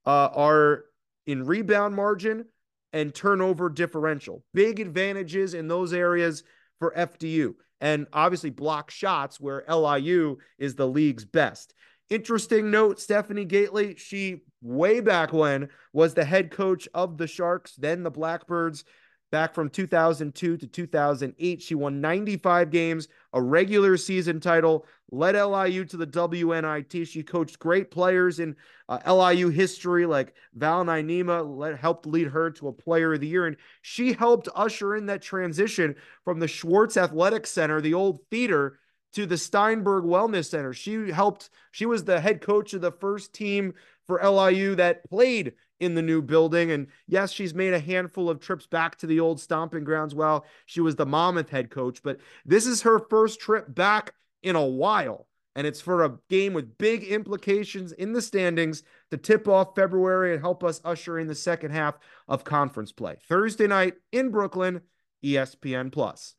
uh, 0.05 0.31
are 0.35 0.87
in 1.27 1.47
rebound 1.47 1.95
margin 1.95 2.47
and 2.93 3.15
turnover 3.15 3.69
differential. 3.69 4.43
Big 4.53 4.81
advantages 4.81 5.55
in 5.55 5.69
those 5.69 5.93
areas 5.93 6.43
for 6.81 6.93
FDU. 6.97 7.55
And 7.81 8.09
obviously, 8.13 8.51
block 8.51 8.91
shots 8.91 9.39
where 9.39 9.65
LIU 9.69 10.39
is 10.59 10.75
the 10.75 10.89
league's 10.89 11.25
best. 11.25 11.73
Interesting 12.11 12.71
note 12.71 12.99
Stephanie 13.01 13.45
Gately, 13.45 13.95
she 13.97 14.43
way 14.63 15.01
back 15.01 15.33
when 15.33 15.69
was 15.93 16.15
the 16.15 16.25
head 16.25 16.51
coach 16.51 16.89
of 16.95 17.19
the 17.19 17.27
Sharks, 17.27 17.75
then 17.77 18.03
the 18.03 18.11
Blackbirds. 18.11 18.85
Back 19.31 19.53
from 19.53 19.69
2002 19.69 20.57
to 20.57 20.67
2008, 20.67 21.61
she 21.61 21.75
won 21.75 22.01
95 22.01 22.71
games, 22.71 23.09
a 23.35 23.43
regular 23.43 23.99
season 23.99 24.41
title, 24.41 24.87
led 25.11 25.35
LIU 25.35 25.85
to 25.85 25.99
the 25.99 26.07
WNIT. 26.07 27.07
She 27.07 27.23
coached 27.23 27.59
great 27.59 27.91
players 27.91 28.41
in 28.41 28.57
uh, 28.89 29.01
LIU 29.07 29.51
history, 29.51 30.07
like 30.07 30.33
Val 30.55 30.83
led, 30.83 31.77
helped 31.77 32.07
lead 32.07 32.29
her 32.29 32.51
to 32.53 32.69
a 32.69 32.73
player 32.73 33.13
of 33.13 33.21
the 33.21 33.27
year. 33.27 33.47
And 33.47 33.59
she 33.83 34.15
helped 34.15 34.49
usher 34.55 34.97
in 34.97 35.05
that 35.07 35.21
transition 35.21 35.95
from 36.25 36.41
the 36.41 36.49
Schwartz 36.49 36.97
Athletic 36.97 37.47
Center, 37.47 37.83
the 37.83 37.93
old 37.93 38.21
theater, 38.31 38.79
to 39.15 39.27
the 39.27 39.39
Steinberg 39.39 40.05
Wellness 40.05 40.51
Center. 40.51 40.73
She 40.73 41.11
helped, 41.11 41.51
she 41.71 41.87
was 41.87 42.05
the 42.05 42.21
head 42.21 42.41
coach 42.41 42.75
of 42.75 42.81
the 42.81 42.93
first 42.93 43.33
team 43.33 43.75
for 44.07 44.21
LIU 44.23 44.75
that 44.77 45.09
played 45.09 45.55
in 45.81 45.95
the 45.95 46.03
new 46.03 46.21
building. 46.23 46.71
And 46.71 46.89
yes, 47.07 47.33
she's 47.33 47.55
made 47.55 47.75
a 47.75 47.79
handful 47.79 48.29
of 48.29 48.41
trips 48.41 48.67
back 48.67 48.97
to 48.97 49.07
the 49.07 49.21
old 49.21 49.41
stomping 49.41 49.85
grounds 49.85 50.15
while 50.15 50.45
she 50.67 50.81
was 50.81 50.97
the 50.97 51.07
Monmouth 51.07 51.51
head 51.51 51.71
coach. 51.71 52.03
But 52.03 52.19
this 52.45 52.67
is 52.67 52.83
her 52.83 52.99
first 52.99 53.41
trip 53.41 53.75
back 53.75 54.13
in 54.43 54.57
a 54.57 54.65
while. 54.65 55.27
And 55.55 55.67
it's 55.67 55.81
for 55.81 56.05
a 56.05 56.17
game 56.31 56.53
with 56.53 56.79
big 56.79 57.03
implications 57.03 57.91
in 57.93 58.13
the 58.13 58.23
standings 58.23 58.85
to 59.11 59.17
tip 59.17 59.49
off 59.49 59.75
February 59.75 60.33
and 60.33 60.41
help 60.41 60.63
us 60.63 60.81
usher 60.85 61.19
in 61.19 61.27
the 61.27 61.35
second 61.35 61.73
half 61.73 61.99
of 62.29 62.45
conference 62.45 62.93
play. 62.93 63.17
Thursday 63.29 63.67
night 63.67 63.95
in 64.13 64.31
Brooklyn, 64.31 64.83
ESPN 65.25 65.91
Plus. 65.91 66.37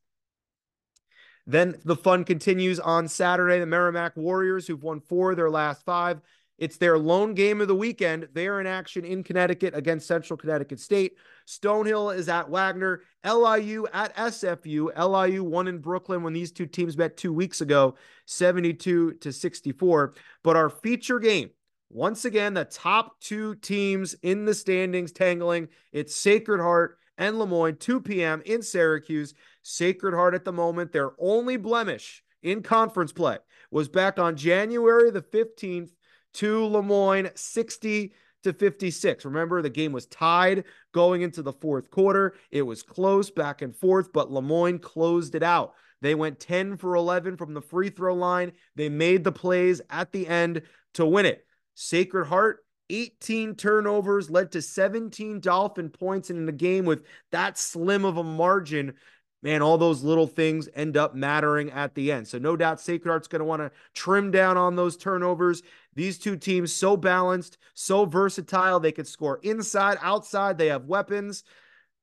Then 1.50 1.78
the 1.84 1.96
fun 1.96 2.26
continues 2.26 2.80
on 2.80 3.08
Saturday. 3.08 3.60
The 3.60 3.66
Merrimack 3.66 4.16
Warriors, 4.16 4.68
who've 4.68 4.84
won 4.84 5.00
four 5.00 5.32
of 5.32 5.38
their 5.38 5.50
last 5.50 5.84
five. 5.84 6.22
It's 6.60 6.78
their 6.78 7.00
lone 7.00 7.34
game 7.34 7.60
of 7.60 7.68
the 7.68 7.74
weekend. 7.76 8.28
They 8.34 8.48
are 8.48 8.62
in 8.62 8.68
action 8.68 9.04
in 9.04 9.24
Connecticut 9.24 9.74
against 9.74 10.06
Central 10.06 10.38
Connecticut 10.38 10.80
State. 10.80 11.18
Stonehill 11.48 12.16
is 12.16 12.30
at 12.30 12.52
Wagner. 12.52 13.02
LIU 13.26 13.88
at 13.94 14.16
SFU. 14.16 14.96
LIU 14.96 15.44
won 15.44 15.68
in 15.68 15.80
Brooklyn 15.80 16.22
when 16.22 16.34
these 16.34 16.52
two 16.52 16.68
teams 16.68 16.96
met 16.96 17.18
two 17.18 17.34
weeks 17.34 17.62
ago, 17.62 17.96
72 18.26 19.14
to 19.14 19.34
64. 19.34 20.14
But 20.44 20.56
our 20.56 20.70
feature 20.70 21.18
game, 21.18 21.50
once 21.90 22.26
again, 22.26 22.54
the 22.54 22.66
top 22.66 23.20
two 23.22 23.56
teams 23.56 24.14
in 24.22 24.46
the 24.46 24.54
standings 24.54 25.12
tangling. 25.12 25.70
It's 25.92 26.16
Sacred 26.16 26.62
Heart 26.62 26.99
and 27.20 27.38
Le 27.38 27.46
Moyne, 27.46 27.76
2 27.76 28.02
p.m. 28.02 28.42
in 28.46 28.64
Syracuse. 28.64 29.36
Sacred 29.62 30.16
Heart 30.16 30.34
at 30.34 30.46
the 30.46 30.52
moment, 30.52 30.92
their 30.92 31.12
only 31.20 31.58
blemish 31.58 32.24
in 32.42 32.64
conference 32.64 33.12
play 33.12 33.38
was 33.70 33.90
back 33.90 34.18
on 34.18 34.36
January 34.36 35.12
the 35.12 35.22
15th 35.22 35.92
to 36.36 36.66
Le 36.66 36.82
Moyne, 36.82 37.30
60 37.36 38.14
to 38.44 38.54
56. 38.54 39.26
Remember, 39.26 39.62
the 39.62 39.70
game 39.70 39.92
was 39.92 40.06
tied 40.06 40.64
going 40.94 41.22
into 41.22 41.42
the 41.42 41.54
fourth 41.54 41.92
quarter. 41.92 42.36
It 42.52 42.62
was 42.62 42.82
close 42.82 43.30
back 43.30 43.62
and 43.62 43.76
forth, 43.76 44.14
but 44.14 44.32
Le 44.32 44.42
Moyne 44.42 44.80
closed 44.80 45.36
it 45.36 45.44
out. 45.44 45.74
They 46.02 46.16
went 46.16 46.40
10 46.40 46.78
for 46.78 46.96
11 46.96 47.36
from 47.36 47.54
the 47.54 47.62
free 47.62 47.90
throw 47.90 48.16
line. 48.16 48.54
They 48.76 48.88
made 48.88 49.26
the 49.26 49.34
plays 49.34 49.82
at 49.90 50.14
the 50.14 50.28
end 50.28 50.62
to 50.94 51.06
win 51.06 51.26
it. 51.26 51.46
Sacred 51.76 52.26
Heart, 52.28 52.64
18 52.90 53.56
turnovers 53.56 54.30
led 54.30 54.52
to 54.52 54.62
17 54.62 55.40
Dolphin 55.40 55.90
points. 55.90 56.30
And 56.30 56.40
in 56.40 56.50
a 56.50 56.54
game 56.54 56.86
with 56.86 57.04
that 57.32 57.58
slim 57.58 58.06
of 58.06 58.18
a 58.18 58.24
margin, 58.24 58.94
man, 59.42 59.62
all 59.62 59.78
those 59.78 60.04
little 60.04 60.28
things 60.28 60.68
end 60.74 60.98
up 60.98 61.16
mattering 61.16 61.72
at 61.72 61.96
the 61.96 62.12
end. 62.12 62.28
So, 62.28 62.38
no 62.38 62.56
doubt 62.56 62.82
Sacred 62.82 63.10
Heart's 63.10 63.28
going 63.28 63.40
to 63.40 63.46
want 63.46 63.62
to 63.62 63.72
trim 63.94 64.32
down 64.32 64.58
on 64.58 64.76
those 64.76 64.98
turnovers. 64.98 65.62
These 65.96 66.18
two 66.18 66.36
teams, 66.36 66.74
so 66.74 66.98
balanced, 66.98 67.58
so 67.74 68.06
versatile. 68.06 68.80
They 68.80 68.92
could 68.92 69.08
score 69.08 69.40
inside, 69.44 69.98
outside. 70.02 70.58
They 70.58 70.68
have 70.68 70.86
weapons. 70.86 71.44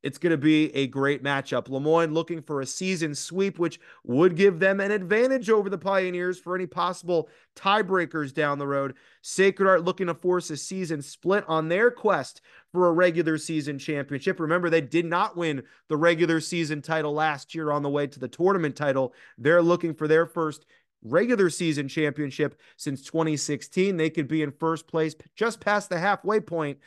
It's 0.06 0.18
going 0.18 0.30
to 0.30 0.36
be 0.36 0.72
a 0.72 0.86
great 0.86 1.24
matchup. 1.24 1.68
Le 1.68 1.80
Moyne 1.80 2.14
looking 2.14 2.40
for 2.40 2.60
a 2.60 2.66
season 2.66 3.12
sweep, 3.12 3.58
which 3.58 3.80
would 4.04 4.36
give 4.36 4.60
them 4.60 4.78
an 4.78 4.92
advantage 4.92 5.50
over 5.50 5.68
the 5.68 5.78
Pioneers 5.78 6.38
for 6.38 6.54
any 6.54 6.64
possible 6.64 7.28
tiebreakers 7.56 8.32
down 8.32 8.60
the 8.60 8.68
road. 8.68 8.94
Sacred 9.22 9.66
Heart 9.66 9.84
looking 9.84 10.06
to 10.06 10.14
force 10.14 10.48
a 10.50 10.56
season 10.56 11.02
split 11.02 11.44
on 11.48 11.68
their 11.68 11.90
quest 11.90 12.40
for 12.70 12.86
a 12.86 12.92
regular 12.92 13.36
season 13.36 13.80
championship. 13.80 14.38
Remember, 14.38 14.70
they 14.70 14.80
did 14.80 15.06
not 15.06 15.36
win 15.36 15.64
the 15.88 15.96
regular 15.96 16.40
season 16.40 16.82
title 16.82 17.12
last 17.12 17.52
year 17.52 17.72
on 17.72 17.82
the 17.82 17.90
way 17.90 18.06
to 18.06 18.20
the 18.20 18.28
tournament 18.28 18.76
title. 18.76 19.12
They're 19.36 19.60
looking 19.60 19.92
for 19.92 20.06
their 20.06 20.24
first 20.24 20.66
regular 21.02 21.50
season 21.50 21.88
championship 21.88 22.60
since 22.76 23.02
2016. 23.02 23.96
They 23.96 24.10
could 24.10 24.28
be 24.28 24.42
in 24.42 24.52
first 24.52 24.86
place 24.86 25.16
just 25.34 25.58
past 25.58 25.88
the 25.88 25.98
halfway 25.98 26.38
point 26.38 26.78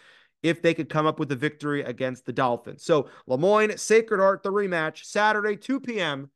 if 0.42 0.62
they 0.62 0.74
could 0.74 0.90
come 0.90 1.06
up 1.06 1.20
with 1.20 1.32
a 1.32 1.36
victory 1.36 1.82
against 1.84 2.26
the 2.26 2.34
Dolphins. 2.34 2.84
So 2.84 3.10
Le 3.28 3.38
Moyne, 3.38 3.78
Sacred 3.78 4.20
Heart, 4.20 4.44
the 4.44 4.52
rematch, 4.52 5.04
Saturday, 5.06 5.56
2 5.58 5.80
p.m. 5.80 6.30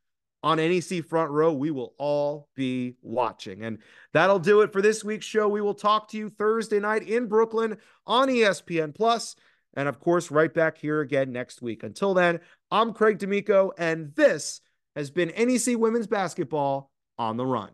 on 0.43 0.57
NEC 0.57 1.05
Front 1.05 1.31
Row. 1.31 1.53
We 1.53 1.71
will 1.71 1.93
all 1.97 2.49
be 2.55 2.95
watching. 3.01 3.63
And 3.63 3.79
that'll 4.11 4.39
do 4.39 4.61
it 4.61 4.73
for 4.73 4.81
this 4.81 5.03
week's 5.03 5.25
show. 5.25 5.47
We 5.47 5.61
will 5.61 5.73
talk 5.73 6.09
to 6.09 6.17
you 6.17 6.29
Thursday 6.29 6.79
night 6.79 7.03
in 7.03 7.27
Brooklyn 7.27 7.77
on 8.05 8.27
ESPN 8.27 8.93
Plus, 8.93 9.35
And 9.75 9.87
of 9.87 9.99
course, 9.99 10.31
right 10.31 10.53
back 10.53 10.77
here 10.77 11.01
again 11.01 11.31
next 11.31 11.61
week. 11.61 11.83
Until 11.83 12.13
then, 12.13 12.39
I'm 12.71 12.93
Craig 12.93 13.19
D'Amico, 13.19 13.71
and 13.77 14.13
this 14.15 14.61
has 14.95 15.09
been 15.09 15.29
NEC 15.29 15.77
Women's 15.77 16.07
Basketball 16.07 16.91
on 17.17 17.37
the 17.37 17.45
Run. 17.45 17.71